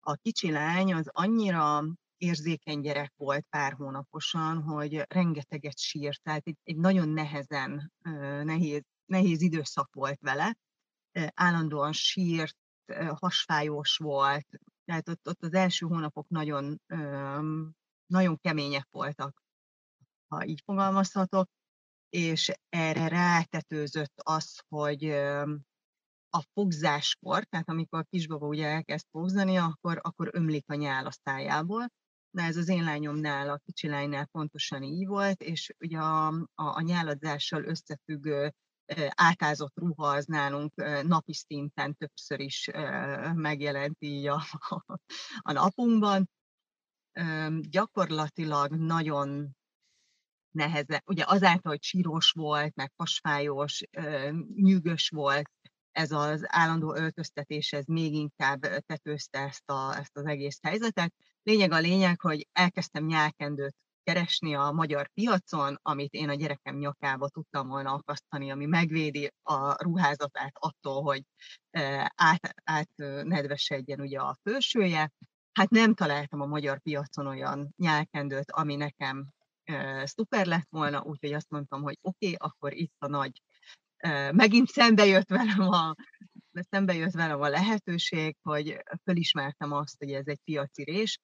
[0.00, 1.84] a kicsi lány az annyira
[2.16, 7.92] érzékeny gyerek volt pár hónaposan, hogy rengeteget sírt, tehát egy, egy nagyon nehezen,
[8.42, 10.56] nehéz, nehéz időszak volt vele.
[11.34, 12.56] Állandóan sírt,
[13.14, 14.46] hasfájós volt,
[14.84, 16.80] tehát ott, ott az első hónapok nagyon,
[18.06, 19.42] nagyon kemények voltak,
[20.28, 21.48] ha így fogalmazhatok,
[22.08, 25.04] és erre rátetőzött az, hogy
[26.30, 31.10] a fogzáskor, tehát amikor a kisbaba ugye elkezd fogzani, akkor, akkor ömlik a nyál a
[31.10, 31.86] szájából.
[32.30, 36.44] Na ez az én lányomnál, a kicsi lánynál pontosan így volt, és ugye a, a,
[36.54, 38.54] a nyáladzással összefüggő
[39.08, 42.70] átázott ruha az nálunk napi szinten többször is
[43.34, 44.42] megjelent így a,
[45.42, 46.30] a napunkban.
[47.60, 49.56] Gyakorlatilag nagyon
[50.50, 53.82] nehezen, ugye azáltal, hogy sírós volt, meg pasfájos,
[54.54, 55.50] nyűgös volt,
[55.92, 61.14] ez az állandó öltöztetés, ez még inkább tetőzte ezt, a, ezt az egész helyzetet,
[61.48, 63.76] Lényeg a lényeg, hogy elkezdtem nyálkendőt
[64.08, 69.82] keresni a magyar piacon, amit én a gyerekem nyakába tudtam volna akasztani, ami megvédi a
[69.82, 71.22] ruházatát attól, hogy
[72.14, 75.10] át, átnedvesedjen ugye a fősője.
[75.52, 79.28] Hát nem találtam a magyar piacon olyan nyálkendőt, ami nekem
[80.04, 83.42] szuper lett volna, úgyhogy azt mondtam, hogy oké, okay, akkor itt a nagy,
[84.32, 85.94] megint szembe jött velem a,
[86.70, 91.18] szembe jött velem a lehetőség, hogy fölismertem azt, hogy ez egy piaci rés,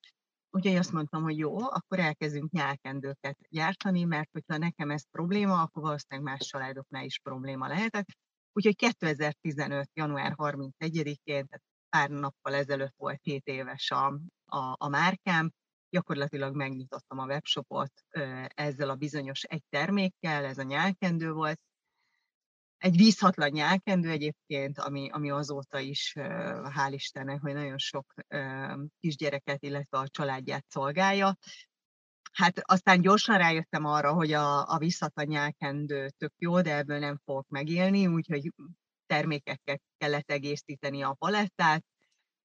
[0.55, 5.83] Úgyhogy azt mondtam, hogy jó, akkor elkezdünk nyálkendőket gyártani, mert hogyha nekem ez probléma, akkor
[5.83, 8.07] valószínűleg más családoknál is probléma lehetett.
[8.53, 9.91] Úgyhogy 2015.
[9.95, 14.07] január 31-én, tehát pár nappal ezelőtt volt 7 éves a,
[14.45, 15.51] a, a márkám,
[15.91, 17.93] gyakorlatilag megnyitottam a webshopot
[18.47, 21.61] ezzel a bizonyos egy termékkel, ez a nyálkendő volt,
[22.85, 28.15] egy vízhatlan nyálkendő egyébként, ami, ami azóta is, hál' Istennek, hogy nagyon sok
[29.01, 31.37] kisgyereket, illetve a családját szolgálja.
[32.33, 37.21] Hát aztán gyorsan rájöttem arra, hogy a, a vízhatlan nyálkendő tök jó, de ebből nem
[37.25, 38.53] fogok megélni, úgyhogy
[39.07, 41.85] termékekkel kellett egészíteni a palettát.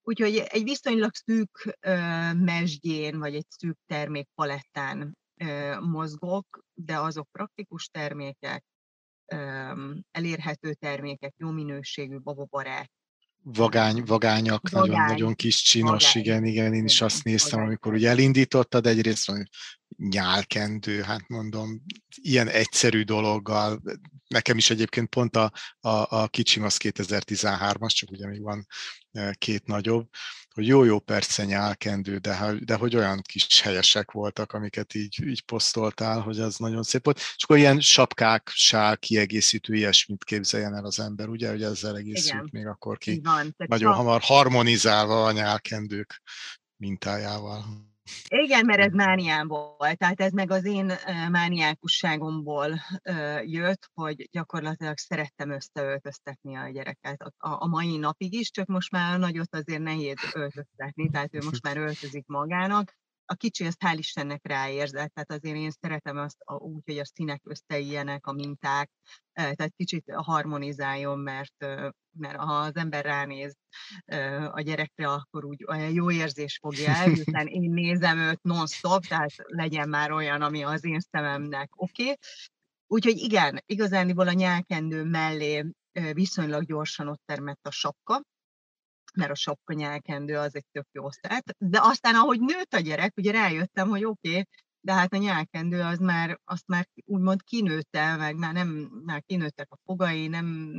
[0.02, 1.94] Úgyhogy egy viszonylag szűk ö,
[2.34, 8.64] mesdjén, vagy egy szűk termékpalettán ö, mozgok, de azok praktikus termékek,
[10.12, 12.92] elérhető termékek, jó minőségű, bababarát.
[13.44, 14.90] Vagány, vagányak, Vagány.
[14.90, 16.24] nagyon, nagyon kis csinos, Vagány.
[16.24, 17.68] igen, igen, én is azt néztem, Vagány.
[17.68, 19.50] amikor ugye elindítottad, egyrészt van
[19.98, 21.82] nyálkendő, hát mondom,
[22.16, 23.82] ilyen egyszerű dologgal,
[24.28, 28.66] nekem is egyébként pont a, a, a kicsim az 2013-as, csak ugye még van
[29.12, 30.10] e, két nagyobb,
[30.60, 36.20] hogy jó-jó perce nyálkendő, de, de hogy olyan kis helyesek voltak, amiket így, így posztoltál,
[36.20, 37.18] hogy az nagyon szép volt.
[37.18, 42.52] És akkor ilyen sapkák, sál, kiegészítő, ilyesmit képzeljen el az ember, ugye, hogy ezzel egészült
[42.52, 43.22] még akkor ki.
[43.24, 46.22] Van, nagyon hamar harmonizálva a nyálkendők
[46.78, 47.89] mintájával.
[48.28, 50.94] Igen, mert ez mániámból, tehát ez meg az én
[51.32, 52.80] mániákusságomból
[53.42, 59.56] jött, hogy gyakorlatilag szerettem összeöltöztetni a gyereket a, mai napig is, csak most már nagyot
[59.56, 62.98] azért nehéz öltöztetni, tehát ő most már öltözik magának,
[63.32, 67.42] a kicsi azt hál' Istennek ráérzett, tehát azért én szeretem azt úgy, hogy a színek
[67.44, 68.90] összeilyenek, a minták,
[69.34, 71.66] tehát kicsit harmonizáljon, mert,
[72.18, 73.56] mert ha az ember ránéz
[74.52, 79.32] a gyerekre, akkor úgy olyan jó érzés fogja el, hiszen én nézem őt non-stop, tehát
[79.36, 82.04] legyen már olyan, ami az én szememnek oké.
[82.04, 82.16] Okay.
[82.88, 85.66] Úgyhogy igen, igazániból a nyálkendő mellé
[86.14, 88.22] viszonylag gyorsan ott termett a sapka,
[89.20, 91.56] mert a sapka nyelkendő az egy tök jó szett.
[91.58, 94.44] De aztán, ahogy nőtt a gyerek, ugye rájöttem, hogy oké, okay,
[94.82, 98.68] de hát a nyálkendő az már, azt már úgymond kinőtte, meg már nem,
[99.06, 100.78] már kinőttek a fogai, nem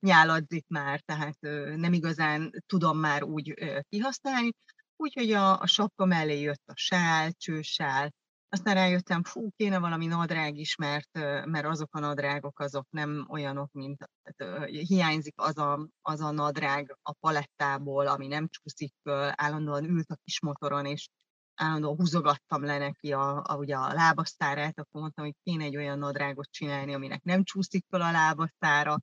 [0.00, 1.36] nyáladzik már, tehát
[1.76, 3.54] nem igazán tudom már úgy
[3.88, 4.50] kihasználni.
[4.96, 8.12] Úgyhogy a, a sapka mellé jött a sál, csősál,
[8.52, 13.72] aztán rájöttem, fú, kéne valami nadrág is, mert, mert azok a nadrágok azok nem olyanok,
[13.72, 18.94] mint tehát, hiányzik az a, az a nadrág a palettából, ami nem csúszik
[19.30, 21.08] állandóan ült a kis motoron, és
[21.54, 25.98] állandóan húzogattam le neki a, a, ugye a lábasztárát, akkor mondtam, hogy kéne egy olyan
[25.98, 28.98] nadrágot csinálni, aminek nem csúszik fel a lábasztára,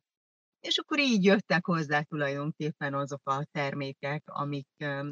[0.60, 4.68] és akkor így jöttek hozzá tulajdonképpen azok a termékek, amik,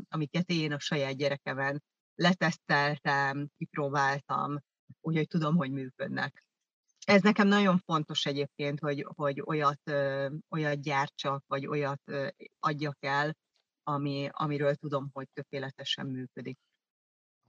[0.10, 1.84] amiket én a saját gyerekemen
[2.18, 4.60] leteszteltem, kipróbáltam,
[5.02, 6.44] úgyhogy tudom, hogy működnek.
[7.06, 9.82] Ez nekem nagyon fontos egyébként, hogy, hogy olyat,
[10.50, 12.02] olyat gyártsak, vagy olyat
[12.60, 13.38] adjak el,
[13.84, 16.58] ami, amiről tudom, hogy tökéletesen működik.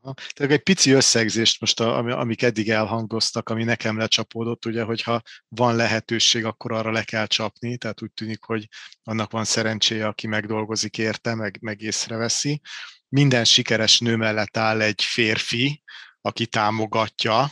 [0.00, 5.76] Tehát egy pici összegzést most, a, amik eddig elhangoztak, ami nekem lecsapódott, ugye, hogyha van
[5.76, 8.68] lehetőség, akkor arra le kell csapni, tehát úgy tűnik, hogy
[9.02, 12.60] annak van szerencséje, aki megdolgozik érte, meg, meg észreveszi
[13.08, 15.82] minden sikeres nő mellett áll egy férfi,
[16.20, 17.50] aki támogatja,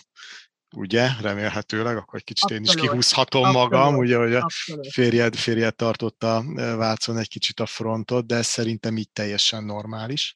[0.77, 2.69] ugye, remélhetőleg, akkor egy kicsit Abszolút.
[2.69, 3.71] én is kihúzhatom Abszolút.
[3.71, 4.47] magam, ugye, hogy a
[4.90, 10.35] férjed, férjed tartotta Vácon egy kicsit a frontot, de ez szerintem így teljesen normális.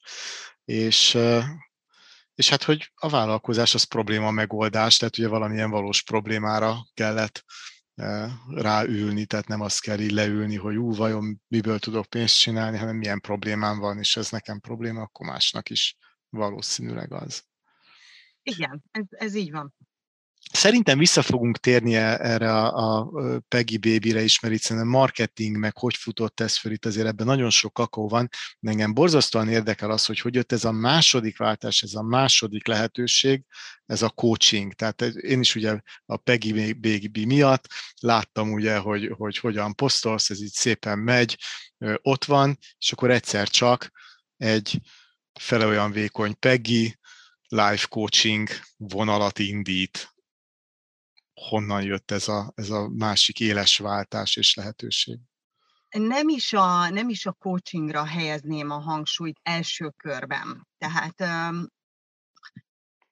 [0.65, 1.19] És,
[2.35, 7.45] és hát, hogy a vállalkozás az probléma megoldás, tehát ugye valamilyen valós problémára kellett
[8.49, 12.97] ráülni, tehát nem azt kell így leülni, hogy ú, vajon miből tudok pénzt csinálni, hanem
[12.97, 15.97] milyen problémám van, és ez nekem probléma, akkor másnak is
[16.29, 17.45] valószínűleg az.
[18.43, 19.75] Igen, ez, ez így van.
[20.53, 23.11] Szerintem vissza fogunk térni e, erre a, a
[23.49, 27.51] Peggy Baby-re is, mert itt marketing, meg hogy futott ez föl, itt azért ebben nagyon
[27.51, 28.29] sok kakó van.
[28.61, 33.45] Engem borzasztóan érdekel az, hogy hogy jött ez a második váltás, ez a második lehetőség,
[33.87, 34.73] ez a coaching.
[34.73, 37.67] Tehát én is ugye a Peggy Baby miatt
[38.01, 41.39] láttam ugye, hogy, hogy hogyan posztolsz, ez így szépen megy,
[42.03, 43.91] ott van, és akkor egyszer csak
[44.37, 44.81] egy
[45.41, 46.99] fele olyan vékony Peggy,
[47.49, 50.15] life coaching vonalat indít.
[51.49, 55.19] Honnan jött ez a, ez a másik éles váltás és lehetőség?
[55.89, 60.69] Nem is, a, nem is a coachingra helyezném a hangsúlyt első körben.
[60.79, 61.21] Tehát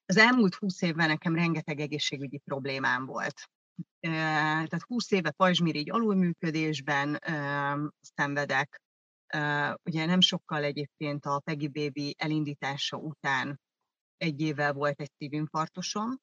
[0.06, 3.50] az elmúlt húsz évben nekem rengeteg egészségügyi problémám volt.
[4.00, 7.18] Tehát 20 éve pajzsmirigy alulműködésben
[8.00, 8.82] szenvedek.
[9.82, 13.60] Ugye nem sokkal egyébként a Peggy Baby elindítása után
[14.16, 16.20] egy évvel volt egy szívinfarktusom,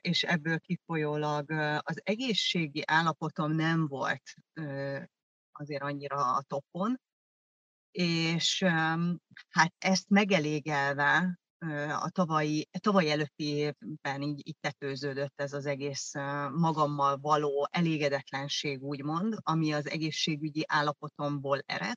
[0.00, 1.50] és ebből kifolyólag
[1.82, 4.34] az egészségi állapotom nem volt
[5.52, 7.00] azért annyira a topon,
[7.90, 8.62] és
[9.48, 11.38] hát ezt megelégelve
[12.00, 16.12] a tavalyi, tavaly előtti évben így, így tetőződött ez az egész
[16.52, 21.96] magammal való elégedetlenség, úgymond, ami az egészségügyi állapotomból ered.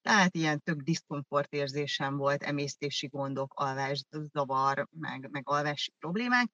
[0.00, 6.50] Tehát ilyen tök diszkomfort érzésem volt, emésztési gondok, alvászavar, meg, meg alvási problémák,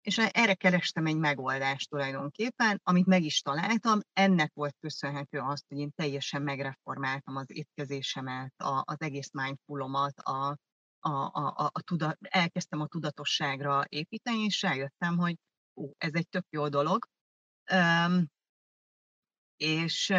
[0.00, 4.00] és erre kerestem egy megoldást tulajdonképpen, amit meg is találtam.
[4.12, 10.56] Ennek volt köszönhető az, hogy én teljesen megreformáltam az étkezésemet, a, az egész mindfulomat, a,
[11.00, 15.36] a, a, a, a tudat, elkezdtem a tudatosságra építeni, és rájöttem, hogy
[15.74, 17.06] ó, ez egy tök jó dolog.
[17.72, 18.26] Um,
[19.56, 20.12] és,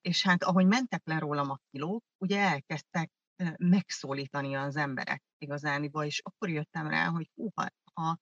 [0.00, 3.10] és hát ahogy mentek le rólam a kilók, ugye elkezdtek
[3.56, 8.18] megszólítani az emberek igazániból, és akkor jöttem rá, hogy hú, ha, ha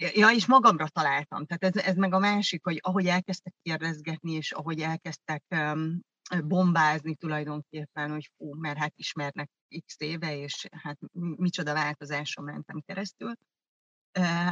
[0.00, 1.46] Ja, és magamra találtam.
[1.46, 6.00] Tehát ez, ez meg a másik, hogy ahogy elkezdtek kérdezgetni, és ahogy elkezdtek um,
[6.44, 9.50] bombázni tulajdonképpen, hogy fú, mert hát ismernek
[9.86, 13.34] x éve, és hát micsoda változáson mentem keresztül,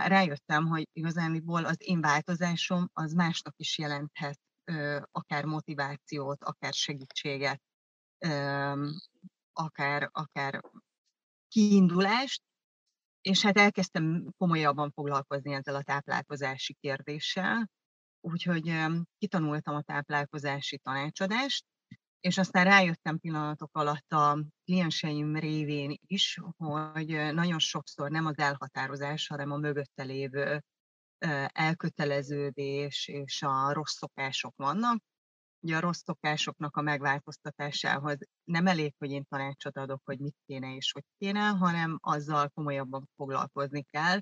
[0.07, 4.41] rájöttem, hogy igazániból az én változásom az másnak is jelenthet
[5.13, 7.63] akár motivációt, akár segítséget,
[9.53, 10.61] akár, akár
[11.49, 12.43] kiindulást,
[13.21, 17.71] és hát elkezdtem komolyabban foglalkozni ezzel a táplálkozási kérdéssel,
[18.21, 18.75] úgyhogy
[19.19, 21.65] kitanultam a táplálkozási tanácsadást,
[22.21, 29.27] és aztán rájöttem pillanatok alatt a klienseim révén is, hogy nagyon sokszor nem az elhatározás,
[29.27, 30.63] hanem a mögötte lévő
[31.53, 35.03] elköteleződés és a rossz szokások vannak.
[35.61, 40.75] Ugye a rossz szokásoknak a megváltoztatásához nem elég, hogy én tanácsot adok, hogy mit kéne
[40.75, 44.18] és hogy kéne, hanem azzal komolyabban foglalkozni kell.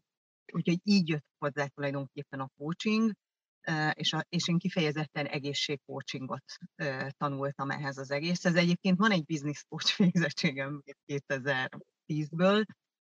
[0.53, 3.13] Úgyhogy így jött hozzá tulajdonképpen a coaching,
[3.93, 6.45] és, a, és én kifejezetten egészségcoachingot
[7.17, 8.45] tanultam ehhez az egész.
[8.45, 12.65] Ez egyébként van egy business coach végzettségem 2010-ből,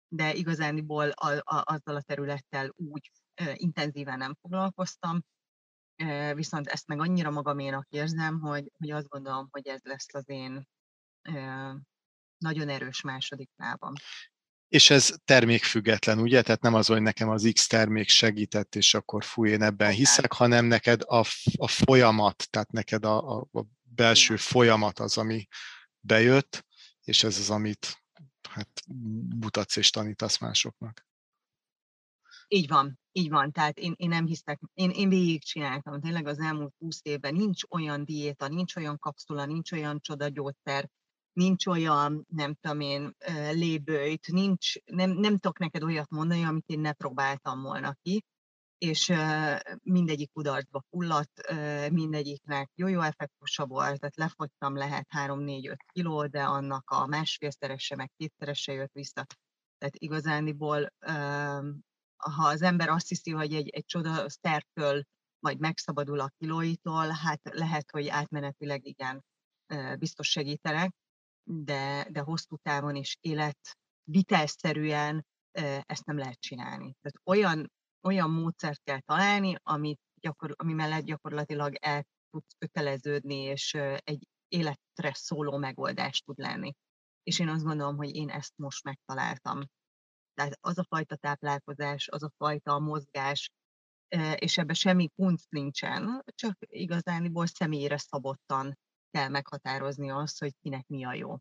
[0.08, 3.10] de igazániból a, a, azzal a területtel úgy
[3.54, 5.20] intenzíven nem foglalkoztam,
[6.34, 10.68] viszont ezt meg annyira magaménak érzem, hogy, hogy azt gondolom, hogy ez lesz az én
[12.38, 13.92] nagyon erős második lábam.
[14.68, 16.42] És ez termékfüggetlen, ugye?
[16.42, 20.32] Tehát nem az, hogy nekem az X termék segített, és akkor fúj, én ebben hiszek,
[20.32, 21.24] hanem neked a,
[21.56, 25.46] a folyamat, tehát neked a, a, a belső folyamat az, ami
[26.00, 26.66] bejött,
[27.00, 28.02] és ez az, amit
[28.48, 28.82] hát
[29.40, 31.07] mutatsz és tanítasz másoknak.
[32.48, 33.52] Így van, így van.
[33.52, 36.00] Tehát én, én nem hiszek, én, én végigcsináltam.
[36.00, 40.88] Tényleg az elmúlt 20 évben nincs olyan diéta, nincs olyan kapszula, nincs olyan csodagyógyszer,
[41.32, 43.16] nincs olyan, nem tudom én,
[43.52, 48.24] lébőjt, nincs, nem, nem tudok neked olyat mondani, amit én ne próbáltam volna ki,
[48.78, 49.12] és
[49.82, 51.52] mindegyik kudarcba fulladt,
[51.90, 58.72] mindegyiknek jó-jó effektusa volt, tehát lefogytam lehet 3-4-5 kiló, de annak a másfélszerese, meg kétszerese
[58.72, 59.26] jött vissza.
[59.78, 60.92] Tehát igazániból,
[62.18, 65.02] ha az ember azt hiszi, hogy egy, egy csoda sztertől
[65.38, 69.24] majd megszabadul a kilóitól, hát lehet, hogy átmenetileg igen,
[69.98, 70.94] biztos segítenek,
[71.44, 73.78] de, de hosszú távon is élet
[74.10, 75.26] vitelszerűen
[75.82, 76.94] ezt nem lehet csinálni.
[77.00, 83.74] Tehát olyan, olyan módszert kell találni, amit gyakor, ami mellett gyakorlatilag el tudsz köteleződni, és
[84.04, 86.74] egy életre szóló megoldás tud lenni.
[87.22, 89.60] És én azt gondolom, hogy én ezt most megtaláltam.
[90.38, 93.52] Tehát az a fajta táplálkozás, az a fajta mozgás,
[94.34, 98.78] és ebben semmi kunc nincsen, csak igazániból személyre szabottan
[99.10, 101.36] kell meghatározni azt, hogy kinek mi a jó.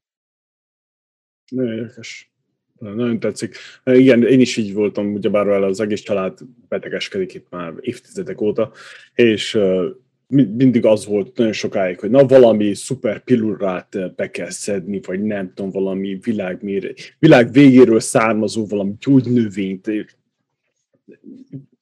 [1.51, 2.31] Nagyon érdekes.
[2.79, 3.55] Nagyon tetszik.
[3.83, 8.71] Igen, én is így voltam, ugyebár el az egész család betegeskedik itt már évtizedek óta,
[9.13, 9.59] és
[10.27, 15.51] mindig az volt nagyon sokáig, hogy na valami szuper pillurát be kell szedni, vagy nem
[15.53, 16.59] tudom, valami világ,
[17.19, 19.91] világ végéről származó valami gyógynövényt.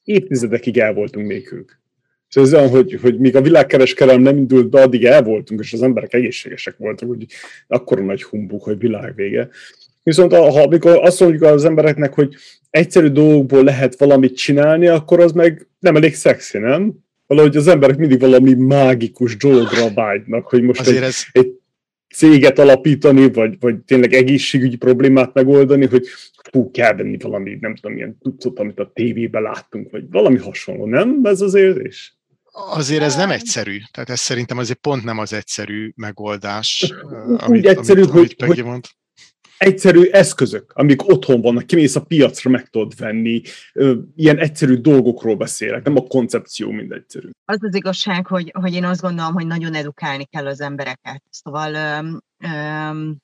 [0.03, 1.71] Évtizedekig el voltunk ők.
[2.27, 5.73] Szóval ez olyan, hogy, hogy míg a világkereskedelem nem indult be, addig el voltunk, és
[5.73, 7.25] az emberek egészségesek voltak, hogy
[7.67, 9.49] akkor nagy humbuk, hogy világ vége.
[10.03, 12.35] Viszont ha amikor azt mondjuk az embereknek, hogy
[12.69, 17.04] egyszerű dolgokból lehet valamit csinálni, akkor az meg nem elég szexi, nem?
[17.27, 21.23] Valahogy az emberek mindig valami mágikus dologra vágynak, hogy most egy, ez...
[21.31, 21.51] egy
[22.15, 26.07] céget alapítani, vagy, vagy tényleg egészségügyi problémát megoldani, hogy
[26.51, 30.85] fú, kell venni valami, nem tudom, ilyen tucot, amit a tévében láttunk, vagy valami hasonló,
[30.85, 31.19] nem?
[31.23, 32.17] Ez az érzés?
[32.51, 33.77] Azért ez nem egyszerű.
[33.91, 36.93] Tehát ez szerintem azért pont nem az egyszerű megoldás.
[37.27, 38.85] Úgy amit, egyszerű, amit, hogy, amit hogy, mond
[39.57, 43.41] egyszerű eszközök, amik otthon vannak, kimész a piacra, meg tudod venni,
[44.15, 47.29] ilyen egyszerű dolgokról beszélek, nem a koncepció mind egyszerű.
[47.45, 51.23] Az az igazság, hogy, hogy én azt gondolom, hogy nagyon edukálni kell az embereket.
[51.29, 53.17] Szóval öm, öm,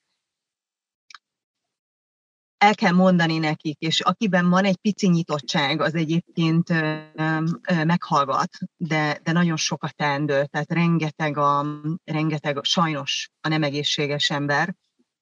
[2.57, 8.49] el kell mondani nekik, és akiben van egy pici nyitottság, az egyébként ö, ö, meghallgat,
[8.77, 11.65] de, de nagyon sokat teendő, tehát rengeteg a,
[12.03, 14.75] rengeteg sajnos a nem egészséges ember,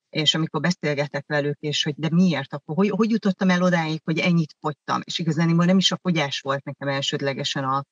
[0.09, 4.19] és amikor beszélgetek velük, és hogy de miért, akkor hogy, hogy jutottam el odáig, hogy
[4.19, 7.83] ennyit fogytam, és igazán nem is a fogyás volt nekem elsődlegesen a,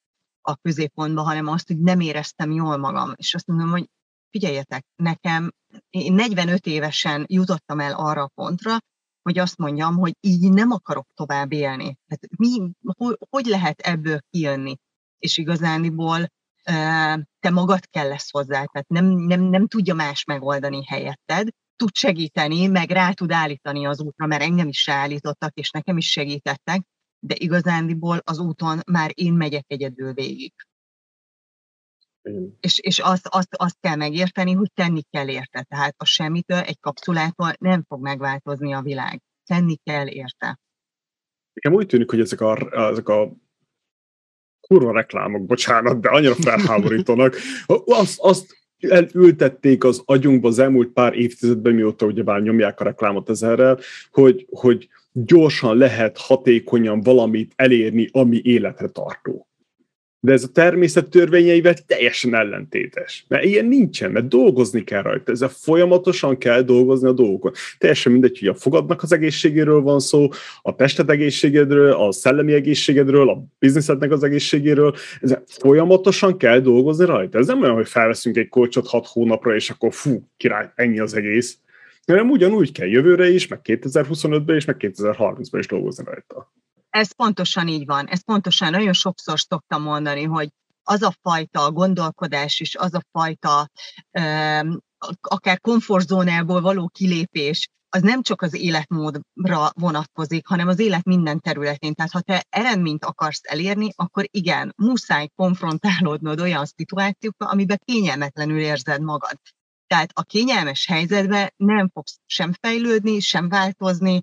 [0.42, 3.90] a középpontban, hanem azt, hogy nem éreztem jól magam, és azt mondom, hogy
[4.30, 5.52] figyeljetek, nekem,
[5.90, 8.78] én 45 évesen jutottam el arra a pontra,
[9.22, 11.98] hogy azt mondjam, hogy így nem akarok tovább élni.
[12.08, 14.78] Tehát mi, hogy, hogy lehet ebből kijönni?
[15.18, 16.28] És igazániból
[17.40, 21.48] te magad kell lesz hozzá, tehát nem, nem, nem tudja más megoldani helyetted,
[21.78, 26.12] tud segíteni, meg rá tud állítani az útra, mert engem is ráállítottak, és nekem is
[26.12, 26.82] segítettek,
[27.20, 30.54] de igazándiból az úton már én megyek egyedül végig.
[32.60, 35.66] És, és azt, azt, azt kell megérteni, hogy tenni kell érte.
[35.70, 39.22] Tehát a semmitől, egy kapszulától nem fog megváltozni a világ.
[39.46, 40.60] Tenni kell érte.
[41.54, 42.58] Nekem úgy tűnik, hogy ezek a,
[42.90, 43.32] ezek a
[44.60, 47.36] kurva reklámok, bocsánat, de annyira felháborítanak.
[47.86, 53.80] Azt, azt elültették az agyunkba az elmúlt pár évtizedben, mióta ugyebár nyomják a reklámot ezerrel,
[54.12, 59.48] hogy, hogy gyorsan lehet hatékonyan valamit elérni, ami életre tartó
[60.20, 63.26] de ez a természet törvényeivel teljesen ellentétes.
[63.28, 67.52] Mert ilyen nincsen, mert dolgozni kell rajta, ezzel folyamatosan kell dolgozni a dolgokon.
[67.78, 70.30] Teljesen mindegy, hogy a fogadnak az egészségéről van szó,
[70.62, 77.38] a tested egészségedről, a szellemi egészségedről, a bizniszednek az egészségéről, ezzel folyamatosan kell dolgozni rajta.
[77.38, 81.14] Ez nem olyan, hogy felveszünk egy kolcsot hat hónapra, és akkor fú, király, ennyi az
[81.14, 81.58] egész.
[82.06, 86.52] Hanem ugyanúgy kell jövőre is, meg 2025-ben is, meg 2030-ban is dolgozni rajta.
[86.98, 88.08] Ez pontosan így van.
[88.08, 90.50] Ez pontosan nagyon sokszor szoktam mondani, hogy
[90.84, 93.70] az a fajta gondolkodás és az a fajta
[95.22, 101.94] akár komfortzónából való kilépés, az nem csak az életmódra vonatkozik, hanem az élet minden területén.
[101.94, 109.02] Tehát ha te eredményt akarsz elérni, akkor igen, muszáj konfrontálódnod olyan szituációkkal, amiben kényelmetlenül érzed
[109.02, 109.40] magad.
[109.88, 114.22] Tehát a kényelmes helyzetben nem fogsz sem fejlődni, sem változni,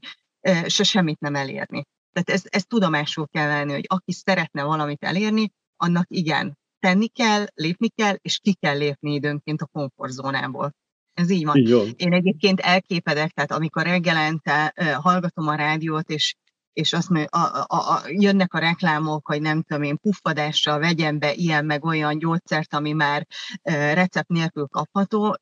[0.66, 1.84] se semmit nem elérni.
[2.14, 7.46] Tehát ezt, ezt tudomásul kell venni, hogy aki szeretne valamit elérni, annak igen, tenni kell,
[7.54, 10.74] lépni kell, és ki kell lépni időnként a komfortzónából.
[11.14, 11.56] Ez így van.
[11.56, 16.34] Így Én egyébként elképedek, tehát amikor reggelente uh, hallgatom a rádiót, és
[16.72, 21.18] és azt mondja, a, a, a, jönnek a reklámok, hogy nem tudom én, puffadásra vegyen
[21.18, 23.26] be ilyen meg olyan gyógyszert, ami már
[23.62, 25.38] uh, recept nélkül kapható.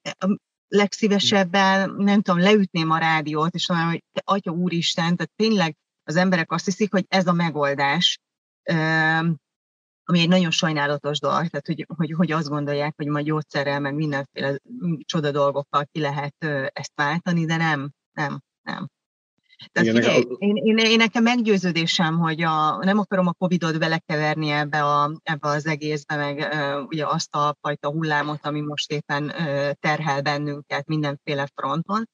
[0.68, 6.16] Legszívesebben, nem tudom, leütném a rádiót, és mondanám, hogy te, atya úristen, tehát tényleg az
[6.16, 8.20] emberek azt hiszik, hogy ez a megoldás,
[10.04, 13.94] ami egy nagyon sajnálatos dolog, tehát hogy, hogy, hogy azt gondolják, hogy majd gyógyszerrel, meg
[13.94, 14.58] mindenféle
[15.04, 16.34] csoda dolgokkal ki lehet
[16.72, 18.88] ezt váltani, de nem, nem, nem.
[19.72, 20.34] Tehát Igen, figyelj, a...
[20.38, 25.48] én, én, én nekem meggyőződésem, hogy a, nem akarom a Covid-ot belekeverni ebbe, a, ebbe
[25.48, 30.86] az egészbe, meg uh, ugye azt a fajta hullámot, ami most éppen uh, terhel bennünket
[30.86, 32.08] mindenféle fronton,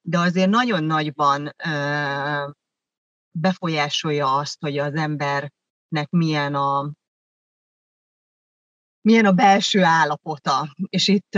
[0.00, 2.52] de azért nagyon nagyban uh,
[3.40, 6.92] befolyásolja azt, hogy az embernek milyen a,
[9.00, 10.74] milyen a belső állapota.
[10.88, 11.30] És itt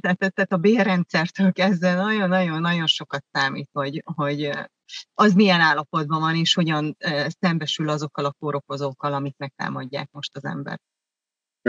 [0.00, 4.50] tehát, a bérrendszertől kezdve nagyon-nagyon-nagyon sokat számít, hogy, hogy
[5.14, 6.96] az milyen állapotban van, és hogyan
[7.40, 10.80] szembesül azokkal a kórokozókkal, amik megtámadják most az ember.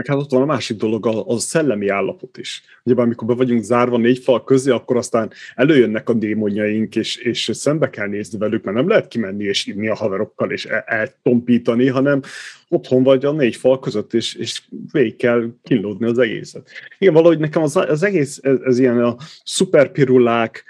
[0.00, 2.62] Meg hát ott van a másik dolog, a, a szellemi állapot is.
[2.84, 7.50] Ugye amikor be vagyunk zárva négy fal közé, akkor aztán előjönnek a démonjaink, és, és
[7.52, 12.20] szembe kell nézni velük, mert nem lehet kimenni és inni a haverokkal, és eltompítani, hanem
[12.68, 16.70] otthon vagy a négy fal között, és, és végig kell kínlódni az egészet.
[16.98, 20.64] Igen, valahogy nekem az, az egész, ez, ez ilyen a szuperpirulák,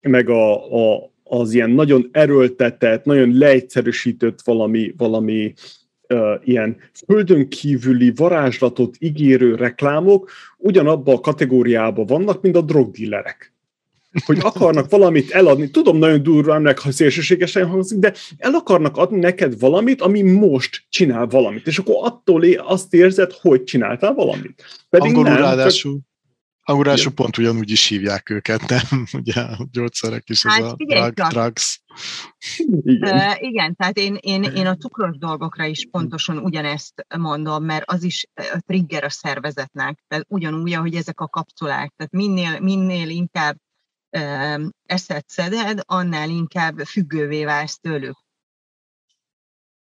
[0.00, 5.54] meg a, a, az ilyen nagyon erőltetett, nagyon leegyszerűsített valami, valami
[6.08, 6.76] uh, ilyen
[7.06, 13.54] földön kívüli varázslatot ígérő reklámok ugyanabban a kategóriában vannak, mint a drogdillerek.
[14.24, 15.70] hogy akarnak valamit eladni.
[15.70, 20.84] Tudom, nagyon durván, meg ha szélsőségesen hangzik, de el akarnak adni neked valamit, ami most
[20.88, 21.66] csinál valamit.
[21.66, 24.64] És akkor attól azt érzed, hogy csináltál valamit.
[24.90, 25.92] Pedig Angolul nem, ráadásul.
[25.92, 26.15] Csak
[26.68, 29.06] Angolású pont ugyanúgy is hívják őket, nem?
[29.20, 31.82] Ugye a gyógyszerek is, hát, az a drug, drugs.
[32.66, 33.16] Igen.
[33.16, 38.02] Uh, igen, tehát én, én, én a cukros dolgokra is pontosan ugyanezt mondom, mert az
[38.02, 38.26] is
[38.66, 43.56] trigger a szervezetnek, tehát ugyanúgy, ahogy ezek a kapszulák, tehát minél, minél inkább
[44.10, 48.16] uh, eszed szeded, annál inkább függővé válsz tőlük.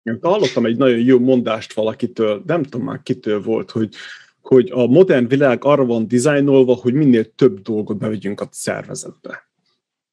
[0.04, 3.96] Én hallottam egy nagyon jó mondást valakitől, nem tudom már kitől volt, hogy
[4.42, 9.50] hogy a modern világ arra van dizájnolva, hogy minél több dolgot bevegyünk a szervezetbe.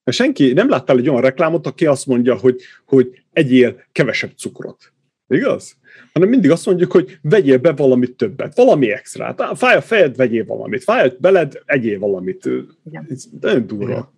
[0.05, 4.93] Senki nem láttál egy olyan reklámot, aki azt mondja, hogy, hogy egyél kevesebb cukrot.
[5.29, 5.77] Igaz?
[6.13, 9.59] Hanem mindig azt mondjuk, hogy vegyél be valamit többet, valami extrát.
[9.59, 10.83] Fáj a fejed, vegyél valamit.
[10.83, 12.49] Fáj a beled, egyél valamit.
[12.85, 13.07] Igen.
[13.11, 13.85] Ez nagyon durva.
[13.85, 14.17] Igen.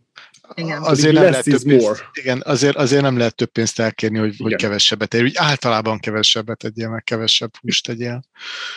[0.81, 4.55] Azért, nem lehet több pénzt, igen, azért, azért nem lehet több pénzt elkérni, hogy, hogy
[4.55, 5.23] kevesebbet ér.
[5.23, 8.23] Úgy általában kevesebbet egyél, meg kevesebb húst tegyél.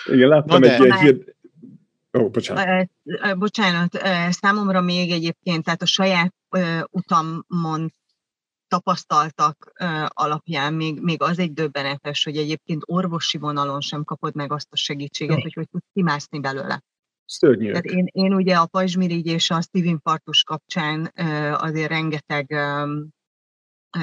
[0.05, 1.35] Igen, láttam Na egy ilyen hír...
[2.17, 2.89] Ó, bocsánat.
[3.37, 6.33] Bocsánat, számomra még egyébként, tehát a saját
[6.89, 7.93] utamon
[8.67, 9.71] tapasztaltak
[10.07, 14.75] alapján még, még az egy döbbenetes, hogy egyébként orvosi vonalon sem kapod meg azt a
[14.75, 16.83] segítséget, hogy hogy tudsz kimászni belőle.
[17.25, 17.67] Szörnyű.
[17.67, 21.11] Tehát én, én ugye a pajzsmirigy és a szívinfarktus kapcsán
[21.53, 22.55] azért rengeteg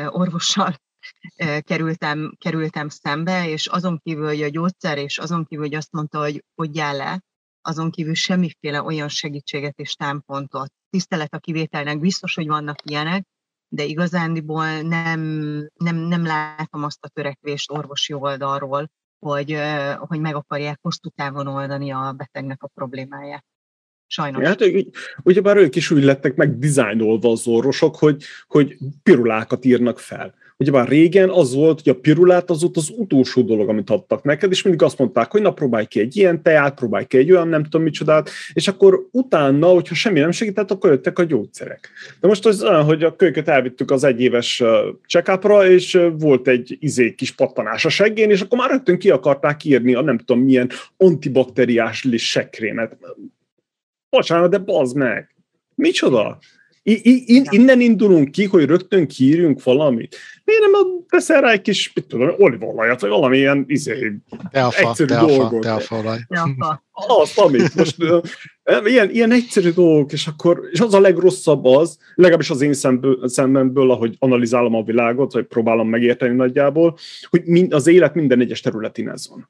[0.09, 0.75] orvossal
[1.61, 6.19] kerültem, kerültem szembe, és azon kívül, hogy a gyógyszer, és azon kívül, hogy azt mondta,
[6.19, 7.21] hogy hogyjál le,
[7.61, 10.73] azon kívül semmiféle olyan segítséget és támpontot.
[10.91, 13.27] Tisztelet a kivételnek, biztos, hogy vannak ilyenek,
[13.69, 15.21] de igazándiból nem,
[15.75, 18.91] nem, nem látom azt a törekvést orvosi oldalról,
[19.21, 19.57] hogy,
[19.99, 23.45] hogy meg akarják hosszú távon oldani a betegnek a problémáját.
[24.07, 24.47] Sajnos.
[24.47, 24.61] Hát,
[25.23, 30.35] ugyebár ők is úgy lettek meg dizájnolva az orvosok, hogy, hogy pirulákat írnak fel.
[30.61, 34.51] Ugyebár régen az volt, hogy a pirulát az ott az utolsó dolog, amit adtak neked,
[34.51, 37.49] és mindig azt mondták, hogy na próbálj ki egy ilyen teát, próbálj ki egy olyan
[37.49, 41.91] nem tudom micsodát, és akkor utána, hogyha semmi nem segített, akkor jöttek a gyógyszerek.
[42.21, 44.63] De most az olyan, hogy a kölyköt elvittük az egyéves
[45.09, 49.65] check és volt egy izé kis pattanás a seggén, és akkor már rögtön ki akarták
[49.65, 52.97] írni a nem tudom milyen antibakteriás sekrémet.
[54.11, 55.35] Bocsánat, de bazd meg!
[55.75, 56.39] Micsoda?
[56.83, 60.17] I- I- innen indulunk ki, hogy rögtön kiírjunk valamit.
[60.45, 60.73] Miért nem
[61.09, 64.13] teszel rá egy kis, mit tudom, olívolajat, vagy valamilyen izé,
[64.51, 65.61] teafa, egyszerű teafa, dolgot.
[65.61, 66.19] Teafa olaj.
[66.93, 67.75] Azt, amit.
[67.75, 67.97] Most
[68.85, 73.29] ilyen, ilyen egyszerű dolgok, és akkor, és az a legrosszabb az, legalábbis az én szemből,
[73.29, 76.99] szemből, ahogy analizálom a világot, vagy próbálom megérteni nagyjából,
[77.31, 79.49] hogy mind, az élet minden egyes területén ez van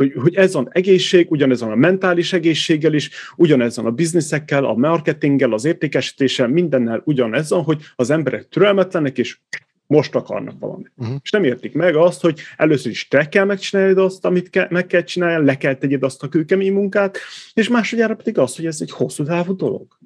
[0.00, 4.64] hogy, hogy ez van egészség, ugyanez van a mentális egészséggel is, ugyanez van a bizniszekkel,
[4.64, 9.38] a marketinggel, az értékesítéssel, mindennel ugyanez van, hogy az emberek türelmetlenek, és
[9.86, 10.92] most akarnak valamit.
[10.96, 11.16] Uh-huh.
[11.22, 14.86] És nem értik meg azt, hogy először is te kell megcsinálni azt, amit ke- meg
[14.86, 17.18] kell csinálni, le kell tegyed azt a kőkemény munkát,
[17.54, 19.98] és másodjára pedig az, hogy ez egy hosszú távú dolog.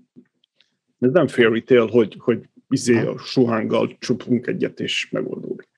[1.01, 2.39] Ez nem fairy tale, hogy, hogy
[2.69, 5.69] izé a suhánggal csupunk egyet, és megoldódik.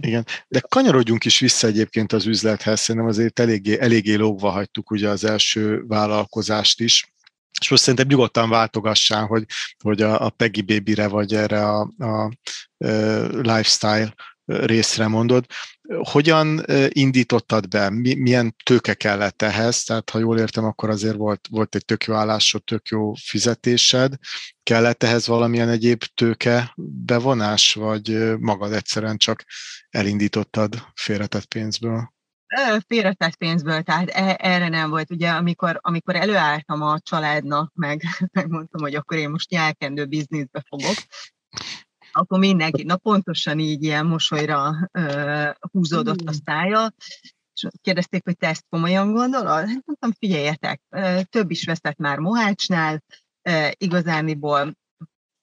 [0.00, 5.08] Igen, de kanyarodjunk is vissza egyébként az üzlethez, szerintem azért eléggé, eléggé lógva hagytuk ugye
[5.08, 7.12] az első vállalkozást is,
[7.60, 9.44] és most szerintem nyugodtan váltogassál, hogy,
[9.78, 12.30] hogy a, a Peggy Baby-re vagy erre a, a, a
[13.40, 14.14] lifestyle
[14.44, 15.46] részre mondod.
[15.96, 17.90] Hogyan indítottad be?
[17.90, 19.82] Milyen tőke kellett ehhez?
[19.82, 24.14] Tehát, ha jól értem, akkor azért volt, volt egy tök jó állásod, tök jó fizetésed.
[24.62, 26.72] Kellett ehhez valamilyen egyéb tőke
[27.06, 29.44] bevonás, vagy magad egyszerűen csak
[29.90, 32.12] elindítottad félretett pénzből?
[32.86, 35.10] Félretett pénzből, tehát e, erre nem volt.
[35.10, 40.96] Ugye amikor, amikor előálltam a családnak, meg megmondtam, hogy akkor én most nyelkendő bizniszbe fogok,
[42.18, 46.92] akkor mindenki, na pontosan így ilyen mosolyra uh, húzódott a szája,
[47.54, 49.66] és kérdezték, hogy te ezt komolyan gondolod?
[49.68, 50.80] Hát mondtam, figyeljetek,
[51.30, 53.02] több is veszett már Mohácsnál,
[53.48, 54.76] uh, igazániból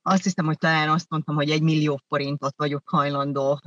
[0.08, 3.62] azt hiszem, hogy talán azt mondtam, hogy egy millió forintot vagyok hajlandó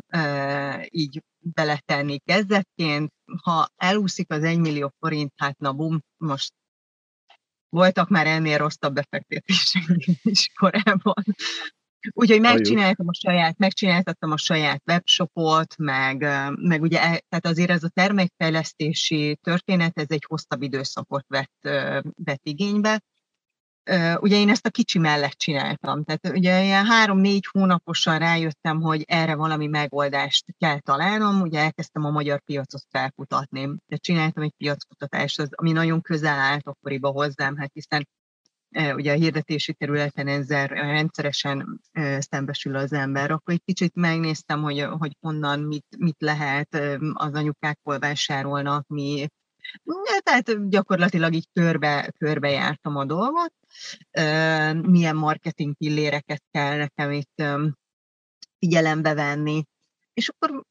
[0.88, 3.12] így beletenni kezdetként.
[3.42, 6.52] Ha elúszik az egy millió forint, hát na bum, most
[7.68, 9.82] voltak már ennél rosszabb befektetések
[10.22, 11.24] is korábban.
[12.12, 17.82] Úgyhogy megcsináltam a saját, megcsináltattam a saját webshopot, meg, meg ugye, e, tehát azért ez
[17.82, 21.68] a termékfejlesztési történet, ez egy hosszabb időszakot vett,
[22.24, 23.02] vett igénybe.
[24.20, 29.34] Ugye én ezt a kicsi mellett csináltam, tehát ugye ilyen három-négy hónaposan rájöttem, hogy erre
[29.34, 35.72] valami megoldást kell találnom, ugye elkezdtem a magyar piacot felkutatni, de csináltam egy piackutatást, ami
[35.72, 38.09] nagyon közel állt akkoriban hozzám, hát hiszen
[38.70, 41.80] ugye a hirdetési területen ezzel rendszeresen
[42.18, 46.74] szembesül az ember, akkor egy kicsit megnéztem, hogy, hogy honnan mit, mit lehet,
[47.12, 49.26] az anyukák hol vásárolnak, mi,
[50.22, 53.52] tehát gyakorlatilag így körbe, körbe jártam a dolgot,
[54.82, 57.42] milyen marketing pilléreket kell nekem itt
[58.58, 59.64] figyelembe venni,
[60.14, 60.62] és akkor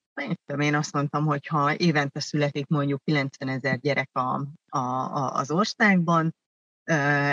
[0.60, 5.52] én azt mondtam, hogy ha évente születik mondjuk 90 ezer gyerek a, a, a, az
[5.52, 6.36] országban,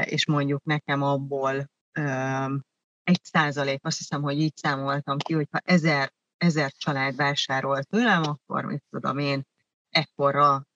[0.05, 1.71] és mondjuk nekem abból
[3.03, 8.65] egy százalék, azt hiszem, hogy így számoltam ki, hogyha ezer, ezer család vásárol tőlem, akkor
[8.65, 9.43] mit tudom én,
[9.91, 10.67] ekkorra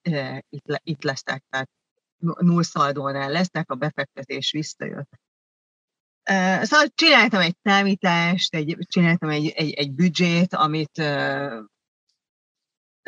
[0.49, 1.69] itt, itt lesznek, tehát
[2.19, 5.11] nullszaldónál lesznek, a befektetés visszajött.
[6.63, 11.03] Szóval csináltam egy számítást, egy, csináltam egy, egy, egy büdzsét, amit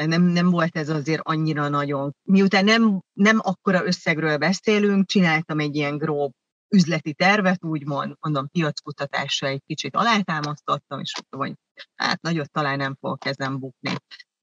[0.06, 2.14] nem, nem volt ez azért annyira nagyon.
[2.22, 6.32] Miután nem, nem akkora összegről beszélünk, csináltam egy ilyen grób
[6.68, 12.96] üzleti tervet, úgymond, mondom, piackutatásra egy kicsit alátámasztottam, és mondtam, hogy hát nagyot talán nem
[13.00, 13.94] fogok ezen bukni.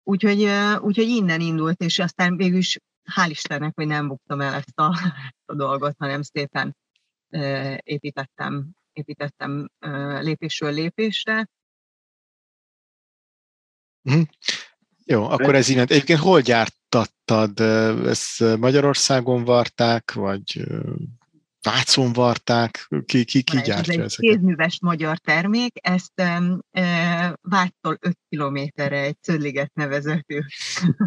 [0.03, 0.49] Úgyhogy,
[0.79, 2.77] úgyhogy innen indult, és aztán végül is
[3.15, 4.97] hál' Istennek, hogy nem buktam el ezt a,
[5.45, 6.75] a dolgot, hanem szépen
[7.83, 9.69] építettem, építettem
[10.19, 11.47] lépésről lépésre.
[14.11, 14.21] Mm.
[15.09, 15.87] Jó, akkor ez innen.
[15.89, 17.59] Egyébként hol gyártattad?
[18.05, 20.67] Ezt Magyarországon varták, vagy
[21.61, 22.87] Vácon varták?
[23.05, 24.03] Ki, ki, ki gyártja ez ezeket?
[24.03, 26.21] egy kézműves magyar termék, ezt
[26.71, 30.45] e, Váctól 5 kilométerre egy Cölliget nevezető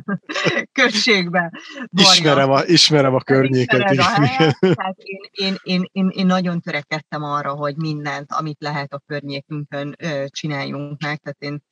[0.80, 1.52] községbe.
[1.90, 3.80] Ismerem a, ismerem a környéket.
[3.80, 8.92] A helyet, tehát én, én, én, én, én nagyon törekedtem arra, hogy mindent, amit lehet
[8.92, 9.96] a környékünkön
[10.26, 11.62] csináljunk meg, tehát én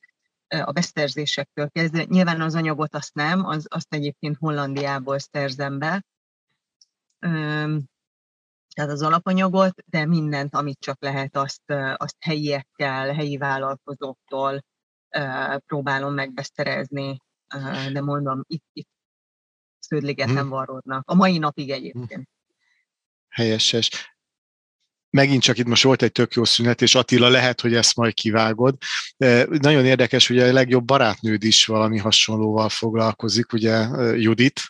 [0.49, 2.03] a beszerzésektől kezdve.
[2.03, 6.03] Nyilván az anyagot azt nem, az, azt egyébként Hollandiából szerzem be,
[8.75, 14.63] tehát az alapanyagot, de mindent, amit csak lehet, azt, azt helyiekkel, helyi vállalkozóktól
[15.65, 17.21] próbálom megbeszerezni,
[17.91, 18.89] de mondom, itt, itt
[19.79, 20.49] sződligeten hmm.
[20.49, 21.09] varródnak.
[21.09, 22.29] A mai napig egyébként.
[23.27, 24.17] Helyeses
[25.09, 28.13] megint csak itt most volt egy tök jó szünet, és Attila lehet, hogy ezt majd
[28.13, 28.75] kivágod.
[29.47, 34.61] Nagyon érdekes, hogy a legjobb barátnőd is valami hasonlóval foglalkozik, ugye Judit,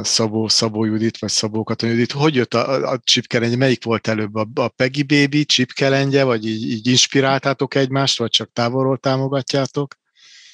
[0.00, 2.12] Szabó, Szabó Judit, vagy Szabó Katon Judit.
[2.12, 3.56] Hogy jött a, a csipkelengye?
[3.56, 4.34] Melyik volt előbb?
[4.34, 9.94] A, a Peggy Baby csipkelengye, vagy így, így inspiráltátok egymást, vagy csak távolról támogatjátok?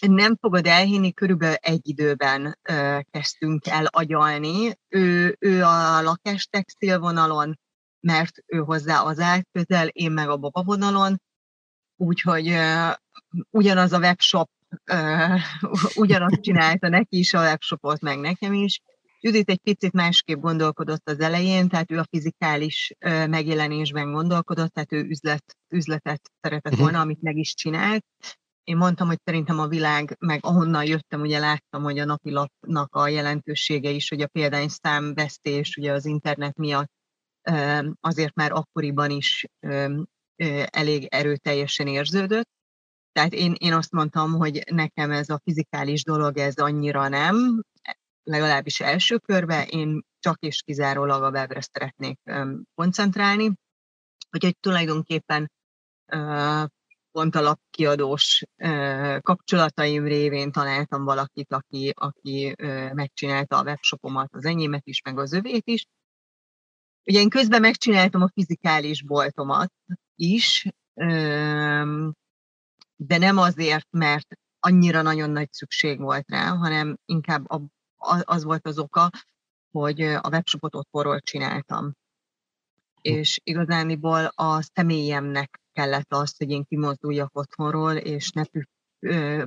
[0.01, 4.79] Nem fogod elhinni, körülbelül egy időben ö, kezdtünk el agyalni.
[4.89, 7.61] Ő, ő a lakástextil vonalon,
[8.03, 11.21] mert ő hozzá az állt közel, én meg a baba vonalon,
[11.97, 12.93] úgyhogy uh,
[13.51, 14.51] ugyanaz a webshop,
[14.93, 15.41] uh,
[16.03, 18.81] ugyanazt csinálta neki is a webshopot, meg nekem is.
[19.21, 24.93] Judit egy picit másképp gondolkodott az elején, tehát ő a fizikális uh, megjelenésben gondolkodott, tehát
[24.93, 26.83] ő üzlet, üzletet szeretett mhm.
[26.83, 28.05] volna, amit meg is csinált.
[28.65, 33.09] Én mondtam, hogy szerintem a világ, meg ahonnan jöttem, ugye láttam, hogy a napilapnak a
[33.09, 36.91] jelentősége is, hogy a példányszám vesztés ugye az internet miatt
[38.01, 39.47] azért már akkoriban is
[40.67, 42.49] elég erőteljesen érződött.
[43.13, 47.63] Tehát én, én azt mondtam, hogy nekem ez a fizikális dolog, ez annyira nem,
[48.23, 52.19] legalábbis első körben, én csak és kizárólag a webre szeretnék
[52.75, 53.53] koncentrálni.
[54.31, 55.51] Úgyhogy tulajdonképpen
[57.11, 58.43] pont a lapkiadós
[59.21, 62.55] kapcsolataim révén találtam valakit, aki, aki
[62.93, 65.85] megcsinálta a webshopomat, az enyémet is, meg az övét is,
[67.05, 69.73] Ugye én közben megcsináltam a fizikális boltomat
[70.15, 70.67] is,
[72.97, 74.27] de nem azért, mert
[74.61, 77.47] annyira nagyon nagy szükség volt rá, hanem inkább
[78.25, 79.11] az volt az oka,
[79.71, 81.93] hogy a webshopot otthonról csináltam.
[83.01, 88.43] És igazániból a személyemnek kellett az, hogy én kimozduljak otthonról, és ne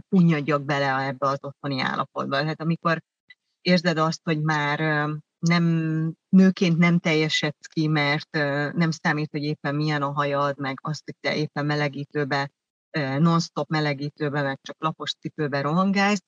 [0.09, 2.39] punyadjak bele ebbe az otthoni állapotba.
[2.39, 3.01] Tehát amikor
[3.61, 5.09] érzed azt, hogy már
[5.47, 5.65] nem,
[6.29, 8.29] nőként nem teljesedsz ki, mert
[8.75, 12.51] nem számít, hogy éppen milyen a hajad, meg azt, hogy te éppen melegítőbe,
[13.19, 16.23] non-stop melegítőbe, meg csak lapos cipőbe rohangálsz,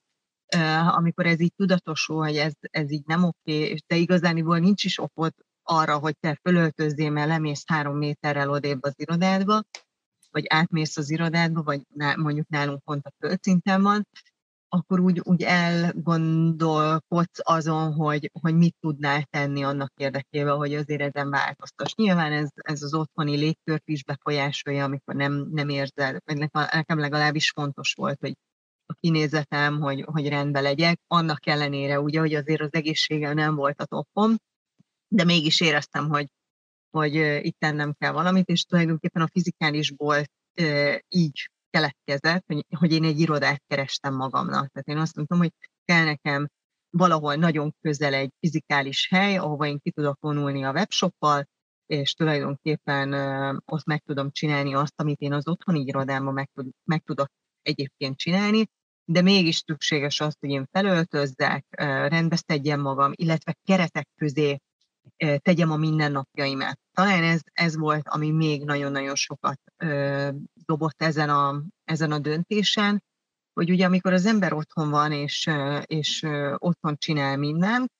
[0.88, 4.99] amikor ez így tudatosul, hogy ez, ez így nem oké, és te igazániból nincs is
[4.99, 9.63] okod arra, hogy te fölöltözzél, mert lemész három méterrel odébb az irodádba,
[10.32, 11.82] vagy átmész az irodádba, vagy
[12.15, 14.07] mondjuk nálunk pont a földszinten van,
[14.70, 21.30] akkor úgy, úgy elgondolkodsz azon, hogy, hogy mit tudnál tenni annak érdekében, hogy azért ezen
[21.30, 21.93] változtas.
[21.95, 27.93] Nyilván ez, ez az otthoni légkört is befolyásolja, amikor nem, nem érzed, nekem legalábbis fontos
[27.93, 28.34] volt, hogy
[28.86, 33.82] a kinézetem, hogy, hogy rendben legyek, annak ellenére ugye, hogy azért az egészségem nem volt
[33.82, 34.36] a toppom,
[35.07, 36.28] de mégis éreztem, hogy,
[36.89, 37.15] hogy
[37.45, 40.24] itt tennem kell valamit, és tulajdonképpen a fizikálisból
[41.07, 44.72] így keletkezett, hogy, hogy én egy irodát kerestem magamnak.
[44.72, 45.51] Tehát én azt mondtam, hogy
[45.86, 46.47] kell nekem
[46.89, 51.47] valahol nagyon közel egy fizikális hely, ahova én ki tudok vonulni a webshoppal,
[51.86, 53.13] és tulajdonképpen
[53.65, 57.30] ott meg tudom csinálni azt, amit én az otthoni irodámban meg, tud, meg tudok
[57.61, 58.65] egyébként csinálni,
[59.05, 61.65] de mégis szükséges az, hogy én felöltözzek,
[62.07, 64.57] rendbeszedjem magam, illetve keretek közé
[65.38, 66.80] tegyem a mindennapjaimat.
[66.91, 69.60] Talán ez, ez volt, ami még nagyon-nagyon sokat
[70.66, 73.03] dobott ezen a, ezen a döntésen,
[73.53, 75.49] hogy ugye amikor az ember otthon van, és,
[75.86, 76.26] és
[76.58, 77.91] otthon csinál mindent,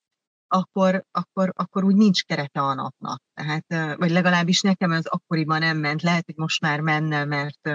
[0.48, 3.22] akkor, akkor, akkor úgy nincs kerete a napnak.
[3.34, 7.68] Tehát, vagy legalábbis nekem ez akkoriban nem ment, lehet, hogy most már menne, mert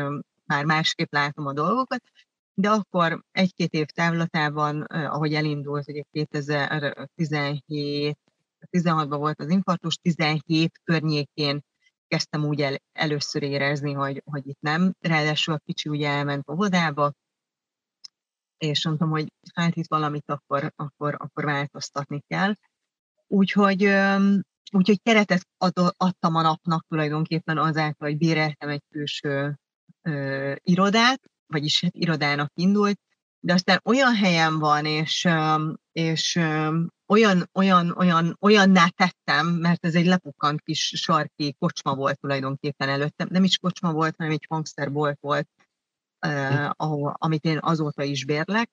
[0.45, 2.03] már másképp látom a dolgokat,
[2.53, 8.17] de akkor egy-két év távlatában, ahogy elindult, ugye 2017,
[8.71, 11.61] 16-ban volt az infarktus, 17 környékén
[12.07, 14.93] kezdtem úgy el, először érezni, hogy, hogy itt nem.
[14.99, 17.13] Ráadásul a kicsi ugye elment óvodába,
[18.57, 22.53] és mondtam, hogy hát itt valamit akkor, akkor, akkor változtatni kell.
[23.27, 23.83] Úgyhogy,
[24.71, 29.59] úgyhogy keretet ad, adtam a napnak tulajdonképpen azáltal, hogy béreltem egy külső
[30.01, 32.99] ö, irodát, vagyis hát irodának indult,
[33.39, 35.27] de aztán olyan helyen van, és,
[35.91, 36.39] és
[37.13, 43.27] olyan, olyan, olyan, olyanná tettem, mert ez egy lepukkant kis sarki kocsma volt tulajdonképpen előttem.
[43.31, 45.47] Nem is kocsma volt, hanem egy hangszerbolt volt,
[46.27, 48.69] uh, ahol, amit én azóta is bérlek.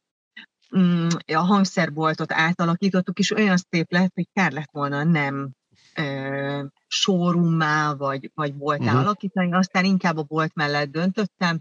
[0.70, 5.50] Um, a hangszerboltot átalakítottuk, és olyan szép lett, hogy kár lett volna nem
[5.98, 9.00] uh, showroommá, vagy, vagy boltá uh-huh.
[9.00, 9.52] alakítani.
[9.52, 11.60] Aztán inkább a bolt mellett döntöttem,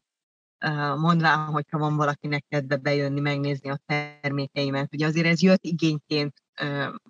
[0.98, 4.94] mondván, hogyha van valakinek kedve bejönni, megnézni a termékeimet.
[4.94, 6.34] Ugye azért ez jött igényként,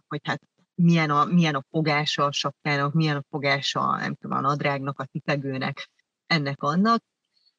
[0.07, 0.41] hogy hát
[0.75, 5.05] milyen a, milyen a fogása a sapkának, milyen a fogása nem tudom, a nadrágnak, a
[5.05, 5.89] tipegőnek,
[6.25, 7.03] ennek annak.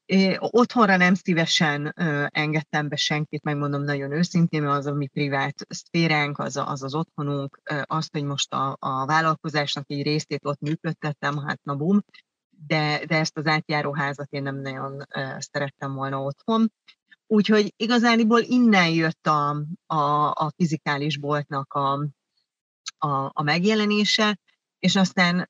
[0.05, 1.93] É, otthonra nem szívesen
[2.29, 6.83] engedtem be senkit, megmondom nagyon őszintén, mert az a mi privát szféránk, az a, az,
[6.83, 11.75] az otthonunk, ö, azt, hogy most a, a vállalkozásnak egy részét ott működtettem, hát na
[11.75, 12.01] bum,
[12.67, 15.07] de, de ezt az átjáró házat én nem nagyon
[15.39, 16.73] szerettem volna otthon.
[17.27, 21.93] Úgyhogy igazániból innen jött a, a, a fizikális boltnak a,
[22.99, 24.39] a, a megjelenése,
[24.79, 25.49] és aztán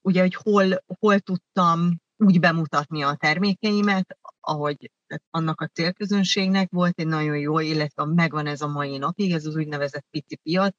[0.00, 4.90] ugye, hogy hol, hol tudtam úgy bemutatni a termékeimet, ahogy
[5.30, 9.56] annak a célközönségnek volt egy nagyon jó, illetve megvan ez a mai napig, ez az
[9.56, 10.74] úgynevezett pici piac,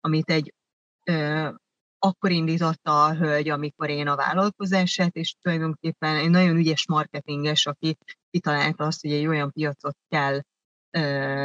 [0.00, 0.54] amit egy
[1.98, 7.96] akkor indította a hölgy, amikor én a vállalkozását, és tulajdonképpen egy nagyon ügyes marketinges, aki
[8.30, 10.40] kitalálta azt, hogy egy olyan piacot kell,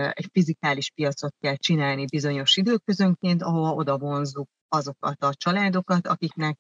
[0.10, 6.58] egy fizikális piacot kell csinálni bizonyos időközönként, ahol oda vonzuk azokat a családokat, akiknek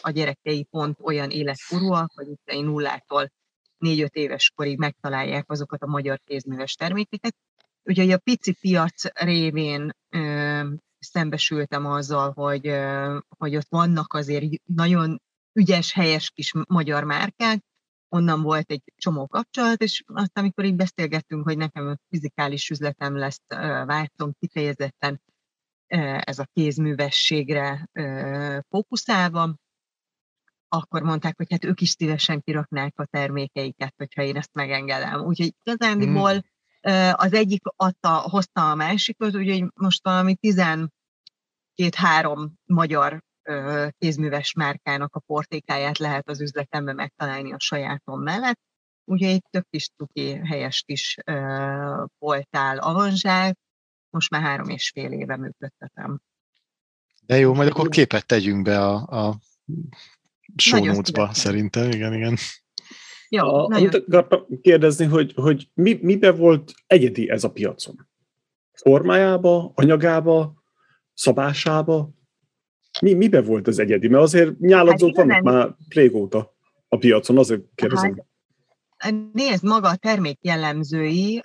[0.00, 3.32] a gyerekei pont olyan életkorúak, hogy itt nullától
[3.78, 7.36] négy-öt éves korig megtalálják azokat a magyar kézműves termékeket.
[7.82, 9.90] Úgyhogy a pici piac révén
[11.00, 12.74] szembesültem azzal, hogy,
[13.38, 15.22] hogy ott vannak azért nagyon
[15.52, 17.64] ügyes, helyes kis magyar márkák,
[18.08, 23.16] onnan volt egy csomó kapcsolat, és azt, amikor így beszélgettünk, hogy nekem a fizikális üzletem
[23.16, 23.42] lesz,
[23.84, 25.22] váltom kifejezetten
[26.20, 27.88] ez a kézművességre
[28.68, 29.54] fókuszálva,
[30.68, 35.20] akkor mondták, hogy hát ők is szívesen kiraknák a termékeiket, hogyha én ezt megengedem.
[35.20, 36.38] Úgyhogy igazándiból mm
[37.12, 40.88] az egyik adta, hozta a másikot, úgyhogy most valami 12-3
[42.64, 43.22] magyar
[43.98, 48.60] kézműves márkának a portékáját lehet az üzletemben megtalálni a sajátom mellett.
[49.04, 51.16] Ugye egy tök kis tuki, helyes kis
[52.18, 53.56] voltál avanzsál,
[54.10, 56.20] most már három és fél éve működtetem.
[57.22, 59.38] De jó, majd akkor képet tegyünk be a, a
[60.56, 61.02] show
[61.32, 62.36] szerintem, igen, igen.
[63.32, 68.08] Jó, a, amit akartam kérdezni, hogy, hogy mi, mibe volt egyedi ez a piacon?
[68.72, 70.62] Formájába, anyagába,
[71.14, 72.10] szabásába?
[73.00, 74.08] Mi, mibe volt ez egyedi?
[74.08, 76.54] Mert azért nyáladzók hát vannak már régóta
[76.88, 78.24] a piacon, azért kérdezem.
[78.96, 81.42] Hát, nézd, maga a termék jellemzői,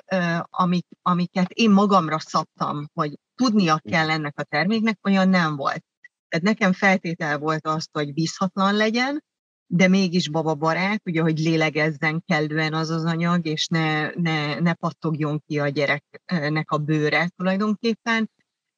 [0.49, 5.83] amik, amiket én magamra szabtam, hogy tudnia kell ennek a terméknek, olyan nem volt.
[6.27, 9.23] Tehát nekem feltétel volt azt, hogy bízhatlan legyen,
[9.67, 15.43] de mégis bababarát, ugye, hogy lélegezzen kellően az az anyag, és ne, ne, ne pattogjon
[15.47, 18.29] ki a gyereknek a bőre tulajdonképpen,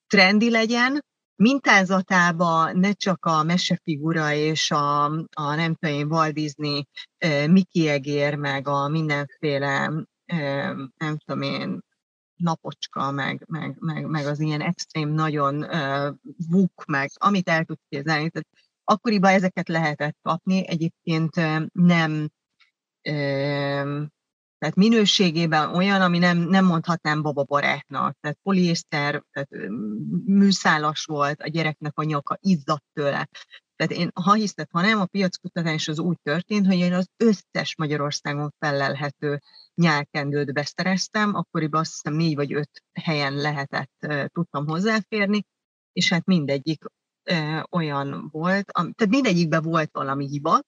[0.08, 6.88] trendi legyen, mintázatában ne csak a mesefigura és a, a nem tudom én, Walt Disney,
[7.48, 9.92] Mickey Egér, meg a mindenféle,
[10.98, 11.80] nem tudom én,
[12.38, 16.16] napocska, meg, meg, meg, meg az ilyen extrém nagyon uh,
[16.50, 18.30] vuk, meg amit el tud képzelni.
[18.30, 18.48] Tehát
[18.88, 21.36] akkoriban ezeket lehetett kapni, egyébként
[21.72, 22.30] nem
[24.58, 28.18] tehát minőségében olyan, ami nem, nem mondhatnám bababarátnak.
[28.20, 29.50] Tehát poliészter, tehát
[30.26, 33.30] műszálas volt, a gyereknek a nyaka izzadt tőle.
[33.76, 37.76] Tehát én, ha hiszed, ha nem, a piackutatás az úgy történt, hogy én az összes
[37.76, 39.42] Magyarországon felelhető
[39.76, 45.46] nyálkendőt beszereztem, akkoriban azt hiszem négy vagy öt helyen lehetett, tudtam hozzáférni,
[45.94, 46.84] és hát mindegyik
[47.70, 50.62] olyan volt, tehát mindegyikben volt valami hiba,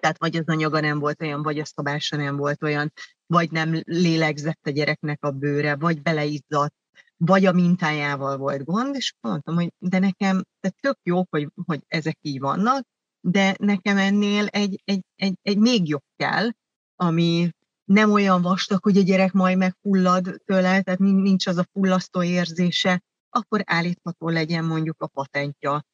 [0.00, 2.92] tehát vagy az anyaga nem volt olyan, vagy a szabása nem volt olyan,
[3.26, 6.74] vagy nem lélegzett a gyereknek a bőre, vagy beleizzadt,
[7.16, 11.80] vagy a mintájával volt gond, és mondtam, hogy de nekem, tehát tök jó, hogy, hogy
[11.86, 12.86] ezek így vannak,
[13.20, 16.48] de nekem ennél egy, egy, egy, egy még jobb kell,
[16.96, 17.50] ami
[17.84, 23.02] nem olyan vastag, hogy a gyerek majd megfullad tőle, tehát nincs az a fullasztó érzése,
[23.30, 25.84] akkor állítható legyen mondjuk a patentja,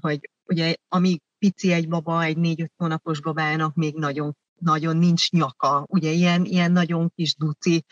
[0.00, 5.84] hogy ugye amíg pici egy baba, egy négy-öt hónapos babának még nagyon, nagyon nincs nyaka,
[5.88, 7.84] ugye ilyen, ilyen nagyon kis duci,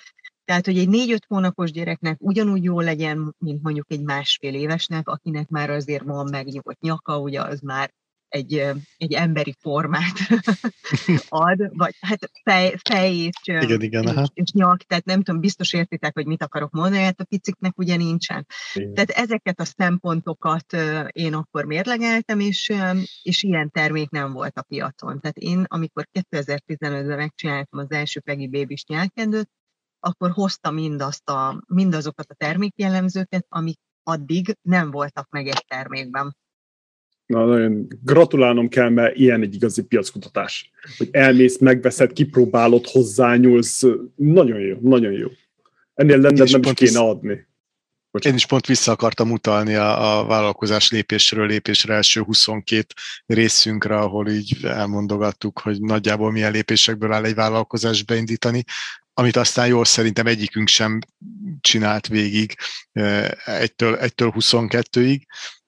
[0.44, 5.48] tehát, hogy egy négy-öt hónapos gyereknek ugyanúgy jó legyen, mint mondjuk egy másfél évesnek, akinek
[5.48, 7.94] már azért van megnyugodt nyaka, ugye az már
[8.30, 8.64] egy,
[8.96, 10.18] egy emberi formát
[11.28, 15.72] ad, vagy hát fej, fej és, igen, igen, és, és nyak, tehát nem tudom, biztos
[15.72, 18.46] értitek, hogy mit akarok mondani, hát a piciknek ugye nincsen.
[18.74, 18.94] Igen.
[18.94, 20.76] Tehát ezeket a szempontokat
[21.10, 22.72] én akkor mérlegeltem, és,
[23.22, 25.20] és ilyen termék nem volt a piacon.
[25.20, 29.50] Tehát én, amikor 2015-ben megcsináltam az első Peggy Babys nyelkendőt,
[30.00, 36.36] akkor hoztam mindazt a, mindazokat a termékjellemzőket, amik addig nem voltak meg egy termékben.
[37.30, 40.70] Na, nagyon gratulálnom kell, mert ilyen egy igazi piackutatás.
[40.98, 43.86] Hogy elmész, megveszed, kipróbálod, hozzányúlsz.
[44.14, 45.28] Nagyon jó, nagyon jó.
[45.94, 47.48] Ennél lenned nem is kéne adni.
[48.10, 48.24] Bocsánat.
[48.24, 52.86] Én is pont vissza akartam utalni a, a vállalkozás lépésről lépésre első 22
[53.26, 58.64] részünkre, ahol így elmondogattuk, hogy nagyjából milyen lépésekből áll egy vállalkozás beindítani,
[59.14, 60.98] amit aztán jól szerintem egyikünk sem
[61.60, 62.54] csinált végig
[63.44, 65.20] egytől, egytől 22-ig,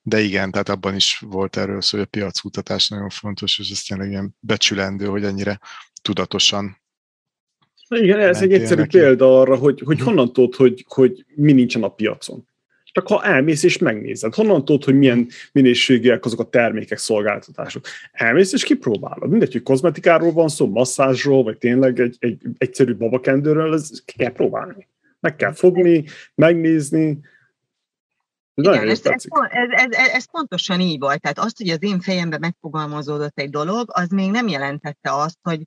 [0.03, 3.82] de igen, tehát abban is volt erről szó, hogy a piackutatás nagyon fontos, és ez
[3.82, 5.61] tényleg ilyen becsülendő, hogy ennyire
[6.03, 6.80] tudatosan
[8.00, 8.98] igen, ez egy egyszerű neki.
[8.98, 10.07] példa arra, hogy, hogy mhm.
[10.07, 12.50] honnan tudod, hogy, hogy mi nincsen a piacon.
[12.92, 17.86] Csak ha elmész és megnézed, honnan tudod, hogy milyen minőségűek azok a termékek, szolgáltatások.
[18.12, 19.30] Elmész és kipróbálod.
[19.30, 24.88] Mindegy, hogy kozmetikáról van szó, masszázsról, vagy tényleg egy, egy egyszerű babakendőről, ez kell próbálni.
[25.20, 27.18] Meg kell fogni, megnézni,
[28.55, 31.20] igen, ez, ez, ez, ez, ez pontosan így volt.
[31.20, 35.62] Tehát azt, hogy az én fejemben megfogalmazódott egy dolog, az még nem jelentette azt, hogy,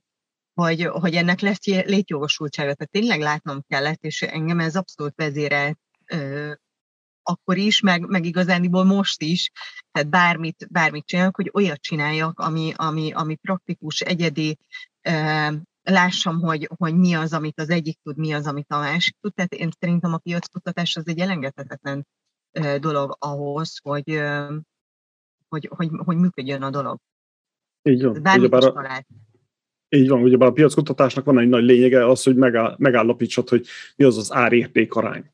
[0.54, 2.74] hogy, hogy ennek lesz létjogosultsága.
[2.74, 6.52] Tehát tényleg látnom kellett, és engem ez abszolút vezérelt ö,
[7.22, 9.50] akkor is, meg, meg igazániból most is,
[9.92, 14.58] tehát bármit, bármit csinálok, hogy olyat csináljak, ami, ami, ami praktikus, egyedi,
[15.02, 15.48] ö,
[15.82, 19.34] lássam, hogy, hogy mi az, amit az egyik tud, mi az, amit a másik tud.
[19.34, 22.06] Tehát én szerintem a piackutatás az egy elengedhetetlen
[22.80, 24.20] dolog ahhoz, hogy,
[25.48, 26.98] hogy, hogy, hogy működjön a dolog.
[27.82, 28.20] Így van.
[28.36, 29.04] Ugyebár a,
[29.88, 34.04] így van, ugyebár a piackutatásnak van egy nagy lényege az, hogy megáll, megállapítsad, hogy mi
[34.04, 35.30] az az árérték arány.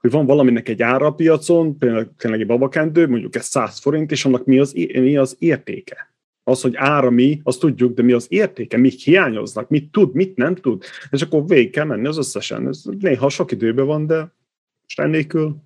[0.00, 4.10] Hogy van valaminek egy ára a piacon, például tényleg egy babakendő, mondjuk ez 100 forint,
[4.10, 6.14] és annak mi az, mi az értéke.
[6.44, 10.36] Az, hogy ára mi, azt tudjuk, de mi az értéke, mik hiányoznak, mit tud, mit
[10.36, 10.84] nem tud.
[11.10, 12.68] És akkor végig kell menni az összesen.
[12.68, 14.34] Ez néha sok időben van, de
[14.82, 15.56] most ennélkül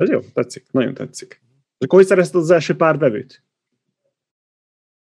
[0.00, 1.40] ez jó, tetszik, nagyon tetszik.
[1.78, 3.44] És akkor hogy szerezted az első pár vevőt?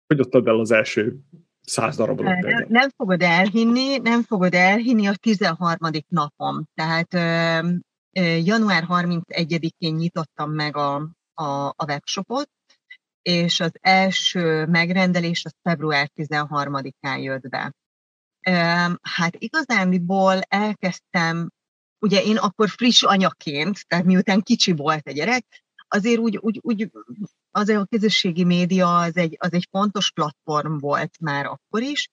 [0.07, 1.19] Hogy adtad el az első
[1.61, 2.25] száz darabot?
[2.25, 5.77] Nem, nem fogod elhinni, nem fogod elhinni a 13.
[6.07, 6.63] napom.
[6.73, 7.67] Tehát ö,
[8.11, 10.95] ö, január 31-én nyitottam meg a,
[11.33, 12.49] a, a webshopot,
[13.21, 17.73] és az első megrendelés az február 13-án jött be.
[19.01, 21.49] Hát igazániból elkezdtem
[22.05, 25.45] ugye én akkor friss anyaként, tehát miután kicsi volt a gyerek,
[25.87, 26.91] azért úgy, úgy, úgy
[27.51, 32.09] azért a közösségi média az egy, az egy fontos platform volt már akkor is,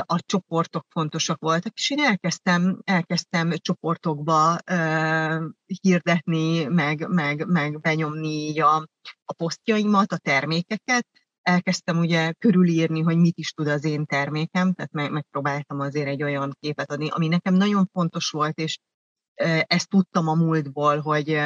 [0.00, 5.42] a csoportok fontosak voltak, és én elkezdtem, elkezdtem csoportokba uh,
[5.82, 8.88] hirdetni, meg, meg, meg benyomni a,
[9.24, 11.06] a posztjaimat, a termékeket,
[11.42, 16.22] elkezdtem ugye körülírni, hogy mit is tud az én termékem, tehát meg, megpróbáltam azért egy
[16.22, 18.78] olyan képet adni, ami nekem nagyon fontos volt, és
[19.66, 21.40] ezt tudtam a múltból, hogy,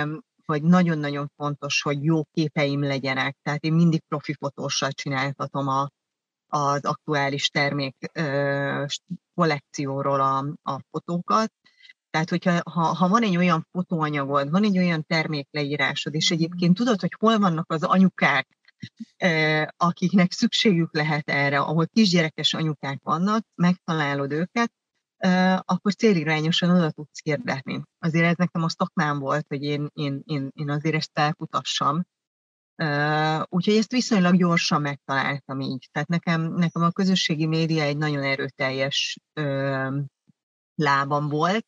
[0.47, 3.37] hogy nagyon-nagyon fontos, hogy jó képeim legyenek.
[3.43, 5.89] Tehát én mindig profi fotóssal csináltatom a,
[6.47, 7.97] az aktuális termék
[9.35, 10.39] kollekcióról a,
[10.73, 11.53] a fotókat.
[12.11, 17.01] Tehát, hogyha ha, ha van egy olyan fotóanyagod, van egy olyan termékleírásod, és egyébként tudod,
[17.01, 18.49] hogy hol vannak az anyukák,
[19.77, 24.73] akiknek szükségük lehet erre, ahol kisgyerekes anyukák vannak, megtalálod őket,
[25.65, 27.83] akkor célirányosan oda tudsz hirdetni.
[27.99, 32.03] Azért ez nekem a szakmám volt, hogy én, én, én, én azért ezt elkutassam.
[33.49, 35.89] Úgyhogy ezt viszonylag gyorsan megtaláltam így.
[35.93, 39.19] Tehát nekem, nekem a közösségi média egy nagyon erőteljes
[40.75, 41.67] lábam volt,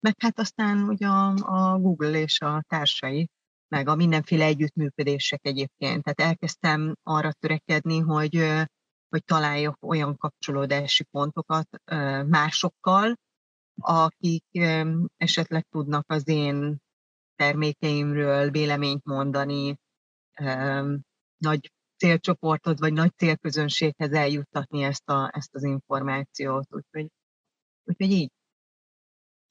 [0.00, 3.28] meg hát aztán ugye a, a Google és a társai,
[3.68, 6.02] meg a mindenféle együttműködések egyébként.
[6.02, 8.36] Tehát elkezdtem arra törekedni, hogy,
[9.16, 11.68] hogy találjak olyan kapcsolódási pontokat
[12.26, 13.16] másokkal,
[13.80, 14.44] akik
[15.16, 16.78] esetleg tudnak az én
[17.34, 19.76] termékeimről véleményt mondani,
[21.36, 26.66] nagy célcsoportot vagy nagy célközönséghez eljuttatni ezt, a, ezt az információt.
[26.70, 27.10] Úgyhogy,
[27.84, 28.30] úgyhogy így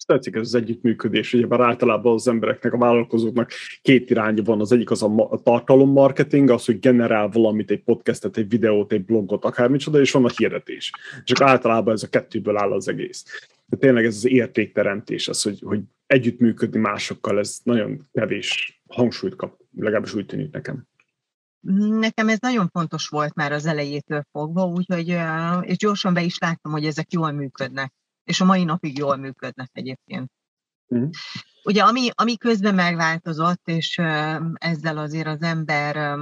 [0.04, 4.72] tetszik ez az együttműködés, ugye bár általában az embereknek, a vállalkozóknak két irányja van, az
[4.72, 10.00] egyik az a tartalommarketing, az, hogy generál valamit, egy podcastet, egy videót, egy blogot, akármicsoda,
[10.00, 10.91] és van a hirdetés.
[11.24, 13.26] És akkor általában ez a kettőből áll az egész.
[13.66, 19.58] De tényleg ez az értékteremtés, az, hogy, hogy együttműködni másokkal, ez nagyon kevés hangsúlyt kap,
[19.78, 20.88] legalábbis úgy tűnik nekem.
[22.00, 25.18] Nekem ez nagyon fontos volt már az elejétől fogva, úgyhogy,
[25.62, 27.93] és gyorsan be is láttam, hogy ezek jól működnek
[28.26, 30.32] és a mai napig jól működnek egyébként.
[30.96, 31.10] Mm.
[31.64, 33.98] Ugye ami, ami közben megváltozott, és
[34.54, 36.18] ezzel azért az ember,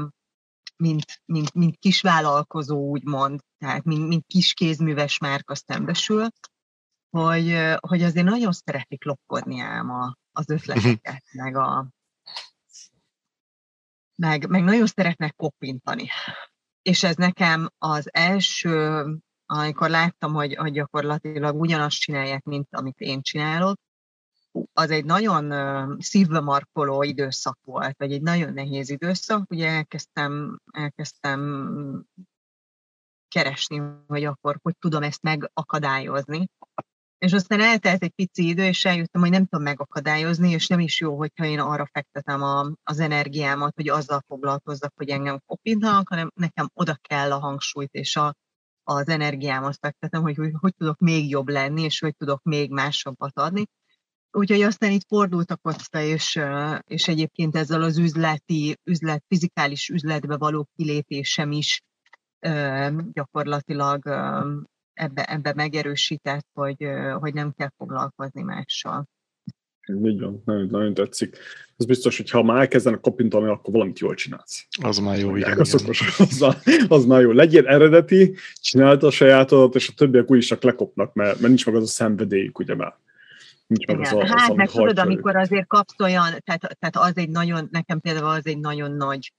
[0.78, 6.28] mint, mint, mint kisvállalkozó úgymond, tehát mint, mint kiskézműves márka szembesül,
[7.10, 11.44] hogy, hogy azért nagyon szeretik lopkodni ám a, az ötleteket, uh-huh.
[11.44, 11.88] meg, a,
[14.16, 16.08] meg, meg nagyon szeretnek koppintani.
[16.82, 19.04] És ez nekem az első
[19.58, 23.78] amikor láttam, hogy, hogy gyakorlatilag ugyanazt csinálják, mint amit én csinálok,
[24.74, 25.52] az egy nagyon
[26.02, 29.52] szívbe markoló időszak volt, vagy egy nagyon nehéz időszak.
[29.52, 32.06] Ugye elkezdtem, elkezdtem
[33.28, 36.48] keresni, hogy akkor hogy tudom ezt megakadályozni.
[37.18, 41.00] És aztán eltelt egy pici idő, és eljöttem, hogy nem tudom megakadályozni, és nem is
[41.00, 46.32] jó, hogyha én arra fektetem a, az energiámat, hogy azzal foglalkozzak, hogy engem kopintanak, hanem
[46.36, 48.34] nekem oda kell a hangsúlyt és a,
[48.84, 53.40] az energiámat fektetem, hogy, hogy hogy tudok még jobb lenni, és hogy tudok még másabbat
[53.40, 53.66] adni.
[54.32, 56.40] Úgyhogy aztán itt fordult a kocka, és,
[56.84, 61.82] és egyébként ezzel az üzleti, üzlet, fizikális üzletbe való kilépésem is
[63.12, 64.08] gyakorlatilag
[64.94, 66.88] ebbe, ebbe megerősített, hogy,
[67.20, 69.08] hogy nem kell foglalkozni mással.
[69.88, 71.38] Így van, nagyon, nagyon tetszik.
[71.78, 74.68] Az biztos, hogy ha már elkezdenek kopintani, akkor valamit jól csinálsz.
[74.82, 75.60] Az már jó, igen.
[75.60, 76.56] Az, szokos, az,
[76.88, 77.32] az már jó.
[77.32, 81.76] Legyél eredeti, csináld a sajátodat, és a többiek úgyis csak lekopnak, mert, mert nincs meg
[81.76, 82.96] az a szenvedélyük, ugye már.
[83.68, 87.18] Nincs meg az a, az, hát, meg tudod, amikor azért kapsz olyan, tehát, tehát az
[87.18, 89.34] egy nagyon, nekem például az egy nagyon nagy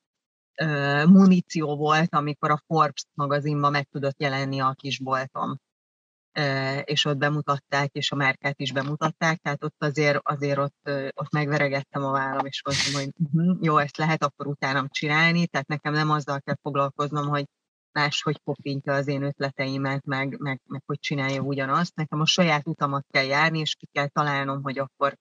[0.62, 5.60] uh, muníció volt, amikor a Forbes magazinban meg tudott jelenni a kisboltom
[6.84, 12.04] és ott bemutatták, és a márkát is bemutatták, tehát ott azért, azért ott, ott megveregettem
[12.04, 16.10] a vállam, és mondtam, hogy uh-huh, jó, ezt lehet akkor utánam csinálni, tehát nekem nem
[16.10, 17.44] azzal kell foglalkoznom, hogy
[17.92, 21.94] más, hogy kopintja az én ötleteimet, meg, meg, meg hogy csinálja ugyanazt.
[21.94, 25.14] Nekem a saját utamat kell járni, és ki kell találnom, hogy akkor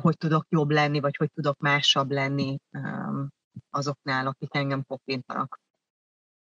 [0.00, 2.58] hogy tudok jobb lenni, vagy hogy tudok másabb lenni
[3.70, 5.60] azoknál, akik engem kopintanak.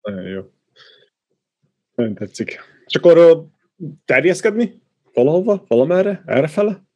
[0.00, 0.50] Nagyon jó.
[1.94, 2.60] Nagyon tetszik.
[2.86, 3.46] És akkor
[4.04, 4.82] terjeszkedni?
[5.12, 5.64] Valahova?
[5.66, 6.22] Valamerre?
[6.26, 6.86] Errefele?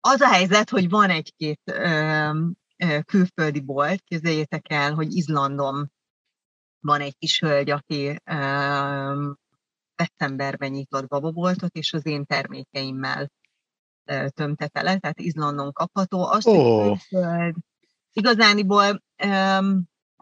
[0.00, 1.60] Az a helyzet, hogy van egy-két
[3.04, 5.90] külföldi bolt, képzeljétek el, hogy Izlandon
[6.80, 9.30] van egy kis hölgy, aki ö,
[9.94, 13.30] decemberben nyitott bababoltot, és az én termékeimmel
[14.04, 16.26] ö, tömte tele, tehát Izlandon kapható.
[16.26, 16.98] Azt, oh.
[17.08, 17.54] hogy
[18.12, 19.58] igazániból ö,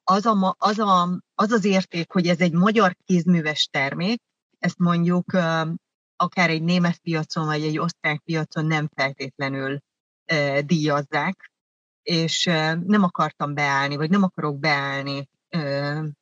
[0.04, 4.22] az, a, az, a, az az érték, hogy ez egy magyar kézműves termék,
[4.58, 5.32] ezt mondjuk
[6.16, 9.78] akár egy német piacon, vagy egy osztrák piacon nem feltétlenül
[10.64, 11.52] díjazzák,
[12.02, 12.44] és
[12.84, 15.28] nem akartam beállni, vagy nem akarok beállni,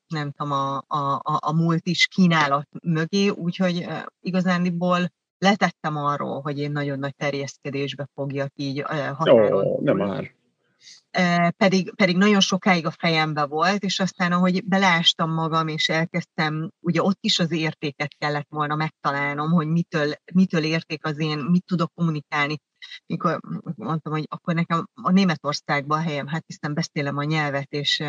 [0.06, 3.86] nem tudom, a, a, a múlt is kínálat mögé, úgyhogy
[4.20, 8.80] igazándiból letettem arról, hogy én nagyon nagy terjeszkedésbe fogjak így
[9.14, 9.68] határozni.
[9.68, 10.34] Jó, nem már
[11.56, 17.02] pedig, pedig nagyon sokáig a fejembe volt, és aztán ahogy beleástam magam, és elkezdtem, ugye
[17.02, 21.92] ott is az értéket kellett volna megtalálnom, hogy mitől, mitől érték az én, mit tudok
[21.94, 22.58] kommunikálni.
[23.06, 23.40] Mikor
[23.74, 28.02] mondtam, hogy akkor nekem a Németországban a helyem, hát hiszen beszélem a nyelvet, és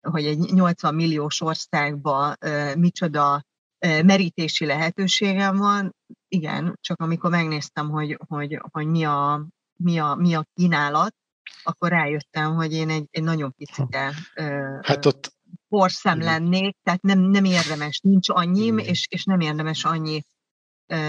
[0.00, 2.36] hogy egy 80 milliós országban
[2.76, 3.42] micsoda
[3.82, 5.94] merítési lehetőségem van,
[6.28, 9.46] igen, csak amikor megnéztem, hogy, hogy, hogy mi, a,
[9.76, 11.14] mi, a, mi a kínálat,
[11.62, 14.14] akkor rájöttem, hogy én egy, egy nagyon picike
[14.82, 15.32] hát ott,
[15.68, 20.22] porszem lennék, tehát nem, nem érdemes, nincs annyim, és, és nem érdemes annyi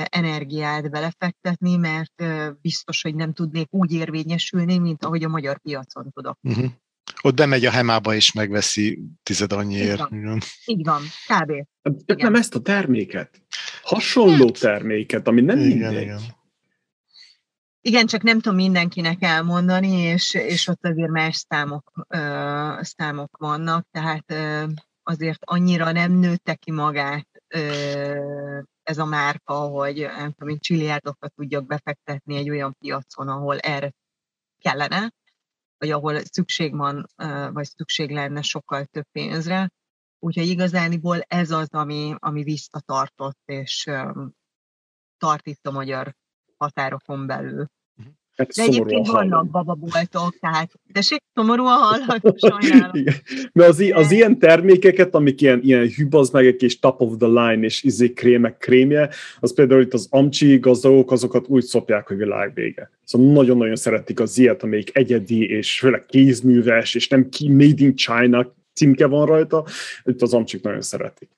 [0.03, 2.23] energiát belefektetni, mert
[2.61, 6.38] biztos, hogy nem tudnék úgy érvényesülni, mint ahogy a magyar piacon tudok.
[6.41, 6.71] Uh-huh.
[7.21, 10.11] Ott bemegy a hemába és megveszi tized annyiért.
[10.11, 11.51] Így van, Így van kb.
[11.84, 13.41] Hát, nem ezt a terméket.
[13.81, 14.59] Hasonló hát.
[14.59, 16.01] terméket, ami nem igen, mindegy.
[16.01, 16.19] Igen.
[17.86, 23.88] Igen, csak nem tudom mindenkinek elmondani, és, és ott azért más számok, ö, számok vannak,
[23.91, 24.65] tehát ö,
[25.03, 31.65] azért annyira nem nőtte ki magát ö, ez a márka, hogy nem tudom, csilliárdokat tudjak
[31.65, 33.91] befektetni egy olyan piacon, ahol erre
[34.59, 35.13] kellene,
[35.77, 37.05] vagy ahol szükség van,
[37.53, 39.69] vagy szükség lenne sokkal több pénzre.
[40.19, 43.91] Úgyhogy igazániból ez az, ami, ami visszatartott, és
[45.17, 46.15] tart itt a magyar
[46.64, 47.68] határokon belül.
[48.36, 52.95] Hát De egyébként vannak bababoltok, tehát tessék, szomorúan hallható, sajnálom.
[52.95, 53.14] Igen.
[53.53, 57.84] Mert az, az ilyen termékeket, amik ilyen, ilyen hübazmegek és top of the line és
[57.84, 59.09] izé krémek krémje,
[59.39, 62.91] az például itt az amcsi gazdagok, azokat úgy szopják, hogy világ vége.
[63.03, 68.53] Szóval nagyon-nagyon szeretik az ilyet, amelyik egyedi és főleg kézműves, és nem made in China
[68.74, 69.66] címke van rajta,
[70.03, 71.30] itt az amcsik nagyon szeretik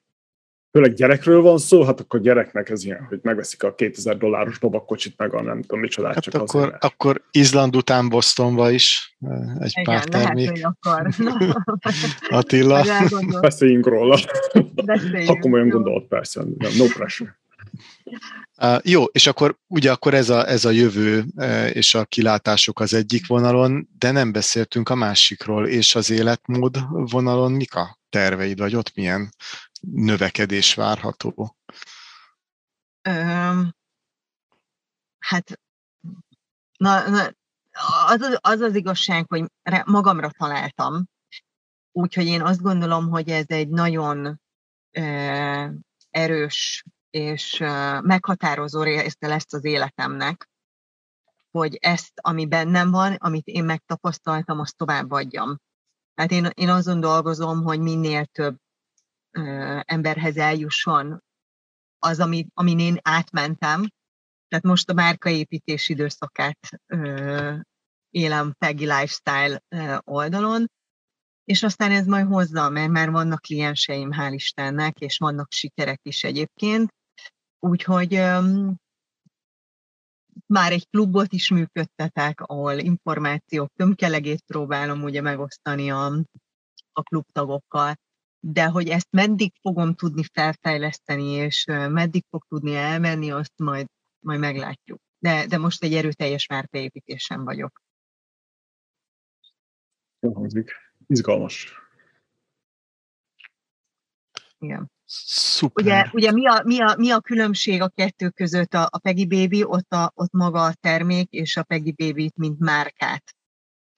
[0.75, 5.13] főleg gyerekről van szó, hát akkor gyereknek ez ilyen, hogy megveszik a 2000 dolláros babakocsit,
[5.17, 6.83] meg a nem tudom micsodát, hát csak akkor, azért.
[6.83, 9.17] akkor Izland után Bostonba is
[9.59, 10.45] egy Igen, pár termék.
[10.45, 11.09] Lehet, akkor.
[12.39, 12.85] Attila.
[13.41, 14.19] Beszéljünk róla.
[14.85, 15.29] Beszéljünk.
[15.29, 16.43] Akkor olyan gondolt, persze,
[16.77, 17.39] no pressure.
[18.61, 22.79] Uh, jó, és akkor ugye akkor ez a, ez a jövő uh, és a kilátások
[22.79, 28.59] az egyik vonalon, de nem beszéltünk a másikról, és az életmód vonalon mik a terveid,
[28.59, 29.29] vagy ott milyen
[29.91, 31.57] növekedés várható?
[33.09, 33.75] Um,
[35.19, 35.59] hát
[36.77, 37.29] na, na,
[38.05, 39.45] az, az, az az igazság, hogy
[39.85, 41.05] magamra találtam,
[41.91, 44.41] úgyhogy én azt gondolom, hogy ez egy nagyon
[44.97, 45.69] uh,
[46.09, 50.49] erős és uh, meghatározó része lesz az életemnek,
[51.51, 55.57] hogy ezt, ami bennem van, amit én megtapasztaltam, azt továbbadjam.
[56.15, 58.57] Hát én, én azon dolgozom, hogy minél több
[59.85, 61.23] emberhez eljusson
[61.99, 63.89] az, ami, amin én átmentem.
[64.47, 67.57] Tehát most a márkaépítés időszakát ö,
[68.09, 69.61] élem Peggy Lifestyle
[70.03, 70.71] oldalon,
[71.43, 76.23] és aztán ez majd hozza, mert már vannak klienseim, hál' Istennek, és vannak sikerek is
[76.23, 76.93] egyébként.
[77.59, 78.67] Úgyhogy ö,
[80.45, 86.05] már egy klubot is működtetek, ahol információk tömkelegét próbálom ugye megosztani a,
[86.93, 87.95] a klubtagokkal
[88.47, 93.87] de hogy ezt meddig fogom tudni felfejleszteni, és meddig fog tudni elmenni, azt majd,
[94.19, 95.01] majd meglátjuk.
[95.17, 97.81] De, de most egy erőteljes márkaépítésen vagyok.
[100.19, 100.71] hangzik.
[101.07, 101.73] Izgalmas.
[104.59, 104.91] Igen.
[105.05, 105.83] Szuper.
[105.85, 108.73] Ugye, ugye mi, a, mi, a, mi a különbség a kettő között?
[108.73, 112.59] A, a Peggy Baby, ott, a, ott maga a termék, és a Peggy Baby-t, mint
[112.59, 113.35] márkát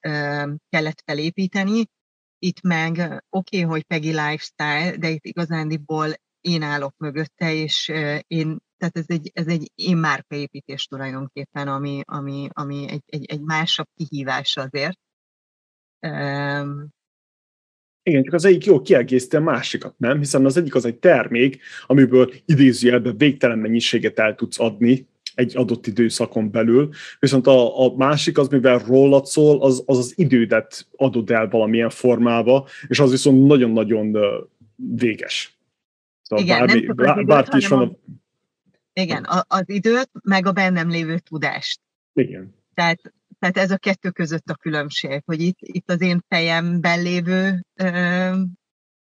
[0.00, 1.86] ö, kellett felépíteni.
[2.38, 2.92] Itt meg
[3.30, 6.08] oké, okay, hogy Peggy Lifestyle, de itt igazándiból
[6.40, 7.88] én állok mögötte, és
[8.26, 13.40] én, tehát ez egy, ez egy én márkaépítés tulajdonképpen, ami, ami, ami egy, egy, egy
[13.40, 14.98] másabb kihívás azért.
[16.06, 16.88] Um,
[18.02, 20.18] igen, csak az egyik jó kiegészíti a másikat, nem?
[20.18, 25.08] Hiszen az egyik az egy termék, amiből idézőjelben végtelen mennyiséget el tudsz adni,
[25.38, 26.88] egy adott időszakon belül,
[27.18, 31.90] viszont a, a másik az, mivel rólad szól, az, az az idődet adod el valamilyen
[31.90, 34.16] formába, és az viszont nagyon-nagyon
[34.76, 35.58] véges.
[36.22, 37.96] Szóval Igen, bármi, nem időt, bárki is van a...
[38.92, 41.80] Igen, a, az időt, meg a bennem lévő tudást.
[42.12, 42.54] Igen.
[42.74, 43.00] Tehát,
[43.38, 48.30] tehát ez a kettő között a különbség, hogy itt, itt az én fejemben lévő ö,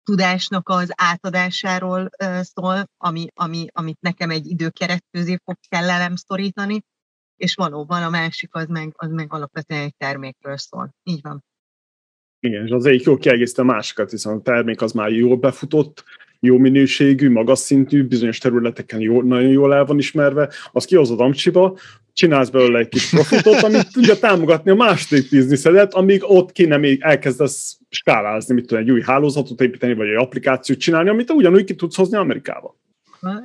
[0.04, 2.10] tudásnak az átadásáról
[2.40, 6.80] szól, ami, ami, amit nekem egy időkeret közé fog kellelem szorítani,
[7.36, 10.94] és valóban a másik az meg, az meg alapvetően egy termékről szól.
[11.02, 11.44] Így van.
[12.40, 16.04] Igen, és az egyik jó kiegészítő a másikat, hiszen a termék az már jól befutott,
[16.40, 21.78] jó minőségű, magas szintű, bizonyos területeken jó, nagyon jól el van ismerve, az kihozod Amcsiba,
[22.20, 27.00] csinálsz belőle egy kis profitot, amit tudja támogatni a második bizniszedet, amíg ott kéne még
[27.02, 31.74] elkezdesz skálázni, mit tudom, egy új hálózatot építeni, vagy egy applikációt csinálni, amit ugyanúgy ki
[31.74, 32.76] tudsz hozni Amerikába.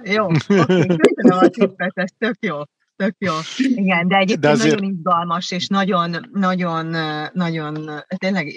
[0.04, 2.56] Jó, oké, ez tök jó.
[2.96, 3.34] Tök jó.
[3.58, 4.80] Igen, de egyébként de azért...
[4.80, 6.86] nagyon izgalmas, és nagyon, nagyon,
[7.34, 8.48] nagyon, tényleg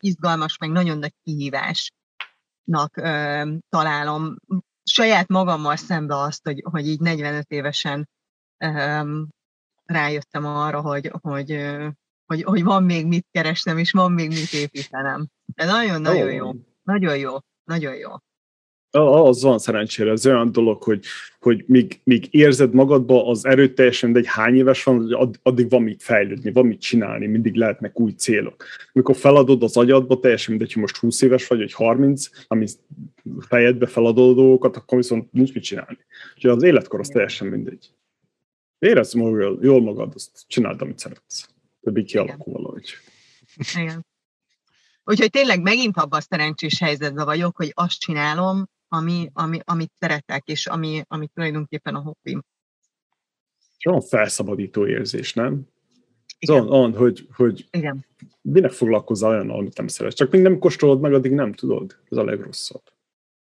[0.00, 4.36] izgalmas, meg nagyon nagy kihívásnak ö, találom
[4.84, 8.08] saját magammal szembe azt, hogy, hogy így 45 évesen
[9.86, 11.58] rájöttem arra, hogy, hogy
[12.26, 15.26] hogy, hogy van még mit keresnem, és van még mit építenem.
[15.54, 16.50] De nagyon-nagyon jó.
[16.82, 17.32] Nagyon jó.
[17.64, 18.10] Nagyon jó.
[18.90, 21.04] Az van szerencsére, ez olyan dolog, hogy,
[21.40, 26.02] hogy míg, míg érzed magadba az erőteljesen, de egy hány éves van, addig van mit
[26.02, 28.64] fejlődni, van mit csinálni, mindig lehetnek új célok.
[28.92, 32.66] Mikor feladod az agyadba, teljesen mindegy, hogy most 20 éves vagy, vagy 30, ami
[33.38, 35.98] fejedbe feladod a dolgokat, akkor viszont nincs mit csinálni.
[36.34, 37.90] Úgyhogy az életkor az teljesen mindegy.
[38.86, 41.48] Érezd magad, jól magad, azt csináld, amit szeretsz.
[41.80, 42.90] Többi kialakul valahogy.
[43.74, 44.06] Igen.
[45.04, 50.46] Úgyhogy tényleg megint abban a szerencsés helyzetben vagyok, hogy azt csinálom, ami, ami, amit szeretek,
[50.46, 52.42] és ami, ami tulajdonképpen a hobbim.
[53.78, 55.52] És olyan felszabadító érzés, nem?
[56.38, 56.56] Igen.
[56.56, 58.06] Szóval, on, hogy, hogy Igen.
[58.40, 60.14] minek foglalkozzál olyan, amit nem szeretsz.
[60.14, 61.96] Csak még nem kóstolod meg, addig nem tudod.
[62.10, 62.82] Ez a legrosszabb.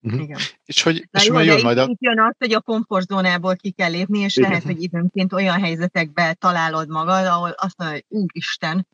[0.07, 0.23] Uh-huh.
[0.23, 0.39] Igen.
[0.65, 1.85] És hogy és jó, jön majd a...
[1.85, 4.49] Itt jön az, hogy a komfortzónából ki kell lépni, és Igen.
[4.49, 8.87] lehet, hogy időnként olyan helyzetekbe találod magad, ahol azt mondod, hogy úristen,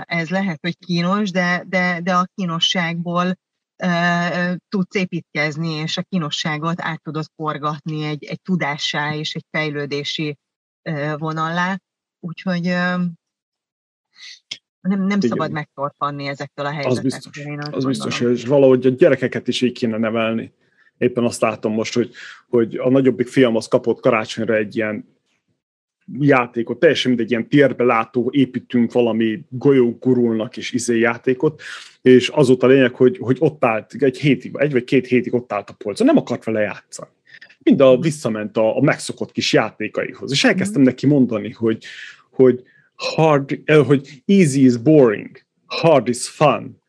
[0.00, 3.38] ez lehet, hogy kínos, de, de, de a kínosságból
[4.68, 10.38] tudsz építkezni, és a kínosságot át tudod forgatni egy, egy tudássá és egy fejlődési
[11.16, 11.78] vonallá.
[12.20, 12.74] Úgyhogy
[14.86, 17.12] nem, nem szabad megtorpanni ezektől a helyzetektől.
[17.12, 20.52] Az biztos, az, az biztos és valahogy a gyerekeket is így kéne nevelni.
[20.98, 22.10] Éppen azt látom most, hogy,
[22.48, 25.16] hogy a nagyobbik fiam az kapott karácsonyra egy ilyen
[26.18, 31.62] játékot, teljesen mindegy ilyen térbe látó, építünk valami golyók gurulnak és izé játékot,
[32.02, 35.34] és az volt a lényeg, hogy, hogy ott állt, egy hétig, egy vagy két hétig
[35.34, 37.10] ott állt a polcon, nem akart vele játszani.
[37.58, 40.90] Mind a visszament a, a megszokott kis játékaihoz, és elkezdtem mhm.
[40.90, 41.84] neki mondani, hogy,
[42.30, 42.62] hogy
[42.96, 46.84] hard, eh, hogy easy is boring, hard is fun.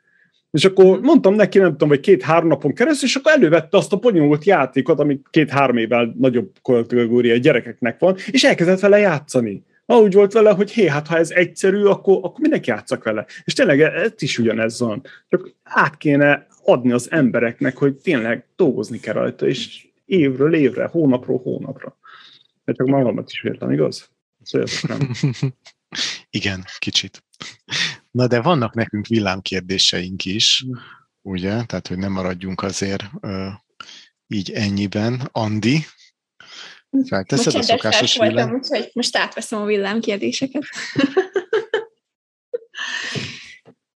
[0.51, 3.97] És akkor mondtam neki, nem tudom, vagy két-három napon keresztül, és akkor elővette azt a
[3.97, 9.63] bonyolult játékot, ami két-három évvel nagyobb kategória gyerekeknek van, és elkezdett vele játszani.
[9.85, 13.25] Na, úgy volt vele, hogy hé, hát ha ez egyszerű, akkor, akkor mindenki játszak vele.
[13.43, 15.03] És tényleg ez is ugyanez van.
[15.29, 21.39] Csak át kéne adni az embereknek, hogy tényleg dolgozni kell rajta, és évről évre, hónapról
[21.43, 21.97] hónapra.
[22.65, 24.09] Mert csak magamat is értem, igaz?
[24.41, 24.67] Szóval
[26.29, 27.23] Igen, kicsit.
[28.11, 30.71] Na de vannak nekünk villámkérdéseink is, mm.
[31.21, 31.63] ugye?
[31.63, 33.53] Tehát, hogy nem maradjunk azért uh,
[34.27, 35.29] így ennyiben.
[35.31, 35.85] Andi,
[37.05, 38.33] felteszed a szokásos villám?
[38.33, 40.63] Voltam, úgyhogy most átveszem a villámkérdéseket.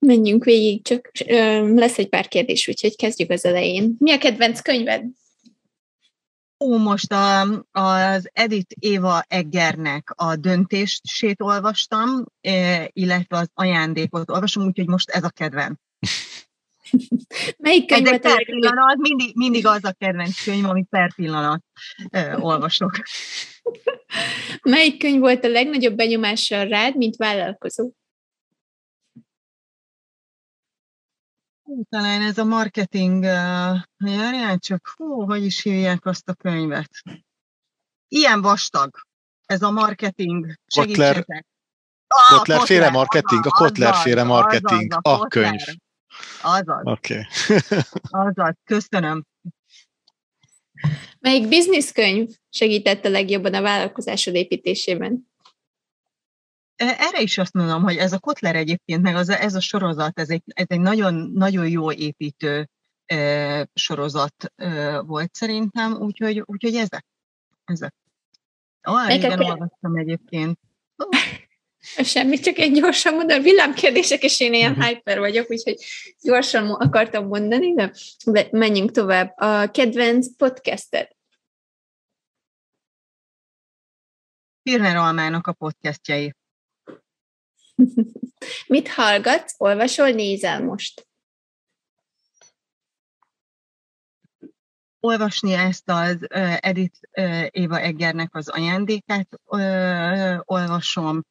[0.06, 3.94] Menjünk végig, csak ö, lesz egy pár kérdés, úgyhogy kezdjük az elején.
[3.98, 5.04] Mi a kedvenc könyved?
[6.64, 7.40] Ó, most a,
[7.72, 12.24] az Edith Éva Eggernek a döntését olvastam,
[12.92, 15.78] illetve az ajándékot olvasom, úgyhogy most ez a kedvenc.
[17.58, 21.62] Melyik könyv pillanat, mindig, mindig az a kedvenc könyv, amit per pillanat
[22.10, 22.92] ö, olvasok.
[24.62, 27.90] Melyik könyv volt a legnagyobb benyomással rád, mint vállalkozó?
[31.88, 36.90] Talán ez a marketing, uh, járjál csak, hú, hogy is hívják azt a könyvet.
[38.09, 38.90] Ilyen vastag,
[39.47, 40.55] ez a marketing.
[40.74, 41.24] Kotler,
[42.06, 45.60] ah, Kotler féle marketing, a Kotler féle marketing, a, a könyv.
[46.42, 46.80] Azaz.
[46.82, 47.26] Oké.
[47.48, 47.78] Okay.
[48.01, 49.24] azaz, köszönöm.
[51.18, 55.30] Melyik bizniszkönyv segített a legjobban a vállalkozásod építésében?
[56.81, 60.31] Erre is azt mondom, hogy ez a Kotler egyébként, meg az, ez a sorozat, ez
[60.31, 62.69] egy, ez egy nagyon, nagyon jó építő
[63.07, 67.07] e, sorozat e, volt szerintem, úgyhogy, úgyhogy ezek.
[67.65, 67.94] ezek.
[68.81, 70.59] Ah, régen olvastam egyébként.
[70.97, 71.09] Oh.
[72.12, 74.86] Semmi, csak egy gyorsan mondani, villámkérdések, és én ilyen uh-huh.
[74.86, 75.77] hyper vagyok, úgyhogy
[76.23, 79.32] gyorsan akartam mondani, de menjünk tovább.
[79.36, 81.16] A kedvenc podcastet?
[84.62, 86.35] Pirner Almának a podcastjai.
[88.66, 91.09] Mit hallgatsz, olvasol, nézel most?
[95.01, 96.98] Olvasni ezt az uh, Edith
[97.51, 99.28] Éva Eggernek az ajándékát
[100.44, 101.24] olvasom,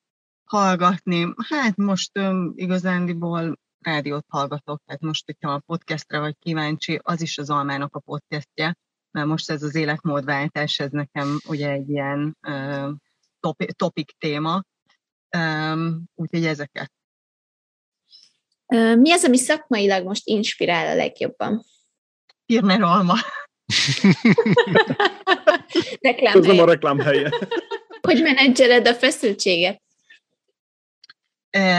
[0.44, 1.34] hallgatni.
[1.50, 7.38] Hát most um, igazándiból rádiót hallgatok, tehát most, hogyha a podcastre vagy kíváncsi, az is
[7.38, 8.78] az Almának a podcastje,
[9.12, 12.38] mert most ez az életmódváltás, ez nekem ugye egy ilyen
[13.40, 14.64] topi, topik téma,
[15.38, 16.91] Um, úgyhogy ezeket.
[18.97, 21.65] Mi az, ami szakmailag most inspirál a legjobban?
[22.45, 23.14] Pirner Alma.
[26.01, 27.30] Ez nem a reklám helye.
[28.07, 29.81] Hogy menedzseled a feszültséget?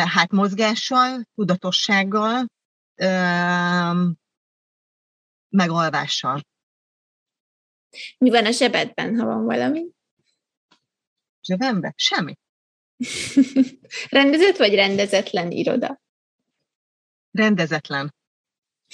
[0.04, 2.46] Hát mozgással, tudatossággal,
[5.48, 6.40] megalvással.
[8.18, 9.86] Mi van a zsebedben, ha van valami?
[11.42, 11.92] Zsebemben?
[11.96, 12.34] Semmi.
[14.08, 16.00] Rendezett vagy rendezetlen iroda?
[17.30, 18.14] Rendezetlen.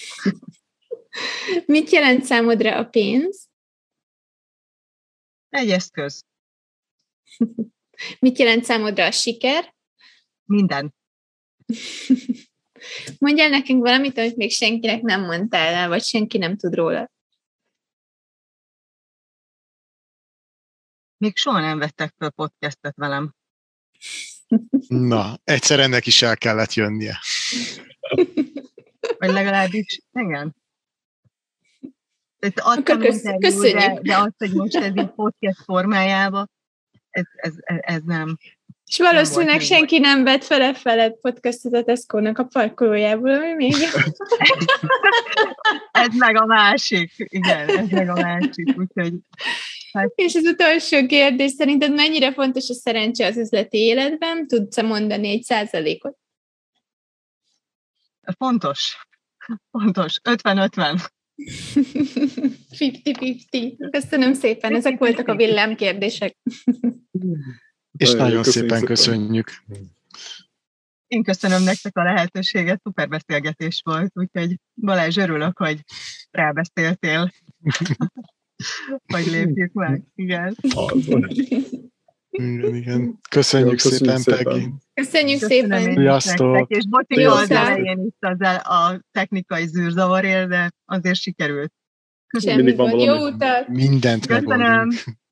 [1.66, 3.48] Mit jelent számodra a pénz?
[5.48, 6.24] Egy eszköz.
[8.20, 9.74] Mit jelent számodra a siker?
[10.44, 10.94] Minden.
[13.18, 17.10] Mondjál nekünk valamit, amit még senkinek nem mondtál el, vagy senki nem tud róla.
[21.16, 23.34] Még soha nem vettek fel podcastet velem.
[24.88, 27.18] Na, egyszer ennek is el kellett jönnie.
[29.18, 30.56] Vagy legalábbis, igen.
[32.38, 32.98] Tehát Akkor adtam
[33.40, 33.78] köszönjük.
[33.78, 36.50] De, de azt, hogy most ez így podcast formájában,
[37.10, 38.38] ez, ez, ez nem.
[38.86, 43.74] És valószínűleg még senki nem vett fele fele podcastot a Tesco-nak a parkolójából, ami még
[45.92, 47.12] Ez meg a másik.
[47.16, 48.78] Igen, ez meg a másik.
[48.78, 49.14] Úgyhogy
[50.14, 54.46] És az utolsó kérdés, szerinted mennyire fontos a szerencse az üzleti életben?
[54.46, 56.18] Tudsz-e mondani egy százalékot?
[58.38, 59.06] fontos.
[59.70, 60.20] Fontos.
[60.24, 61.04] 50-50.
[61.36, 63.88] 50-50.
[63.90, 66.36] Köszönöm szépen, ezek voltak a villámkérdések.
[67.96, 69.50] És nagyon köszönjük szépen köszönjük.
[71.06, 75.80] Én köszönöm nektek a lehetőséget, szuper beszélgetés volt, úgyhogy Balázs, örülök, hogy
[76.30, 77.32] rábeszéltél,
[79.06, 80.02] hogy lépjük meg.
[80.14, 80.56] Igen.
[82.30, 83.18] Igen, igen.
[83.30, 84.44] Köszönjük, Jó, köszönjük szépen.
[84.44, 84.68] Peggy.
[84.94, 85.94] Köszönjük szépen!
[85.94, 86.70] Sziasztok!
[86.70, 91.72] És Jó, az elején itt az el, a technikai zűrzavarért, de azért sikerült.
[92.38, 93.02] Semmi Mindig van gond.
[93.02, 93.34] Jó valami.
[93.34, 93.68] utat!
[93.68, 94.88] Mindent Köszönöm.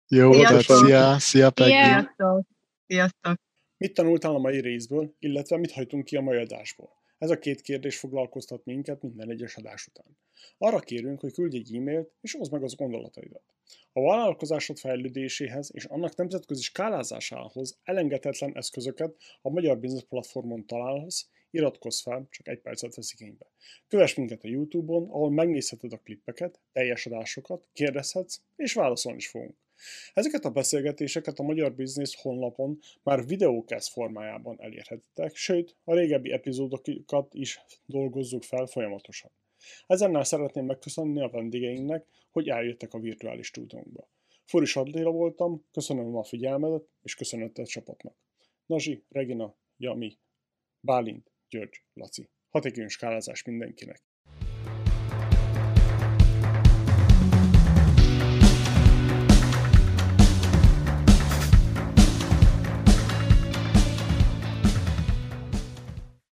[0.09, 1.69] Jó utat, szia, szia Peggy.
[1.69, 1.85] Szia.
[1.85, 2.47] Sziasztok!
[2.87, 3.35] Sziasztok!
[3.77, 6.89] Mit tanultál a mai részből, illetve mit hagytunk ki a mai adásból?
[7.25, 10.17] Ez a két kérdés foglalkoztat minket minden egyes adás után.
[10.59, 13.43] Arra kérünk, hogy küldj egy e-mailt, és oszd meg az gondolataidat.
[13.93, 22.01] A vállalkozásod fejlődéséhez és annak nemzetközi skálázásához elengedhetetlen eszközöket a Magyar Business Platformon találhatsz, iratkozz
[22.01, 23.47] fel, csak egy percet vesz igénybe.
[23.89, 29.57] Kövess minket a Youtube-on, ahol megnézheted a klippeket, teljes adásokat, kérdezhetsz, és válaszolni is fogunk.
[30.13, 37.35] Ezeket a beszélgetéseket a Magyar Business honlapon már videókesz formájában elérhetitek, sőt, a régebbi epizódokat
[37.35, 39.31] is dolgozzuk fel folyamatosan.
[39.87, 44.09] Ezennel szeretném megköszönni a vendégeinknek, hogy eljöttek a virtuális stúdiónkba.
[44.45, 48.17] Furis Attila voltam, köszönöm a figyelmedet, és köszönetet csapatnak.
[48.67, 50.19] Nazsi, Regina, Jami,
[50.81, 52.29] Bálint, György, Laci.
[52.49, 54.03] Hatékony skálázás mindenkinek!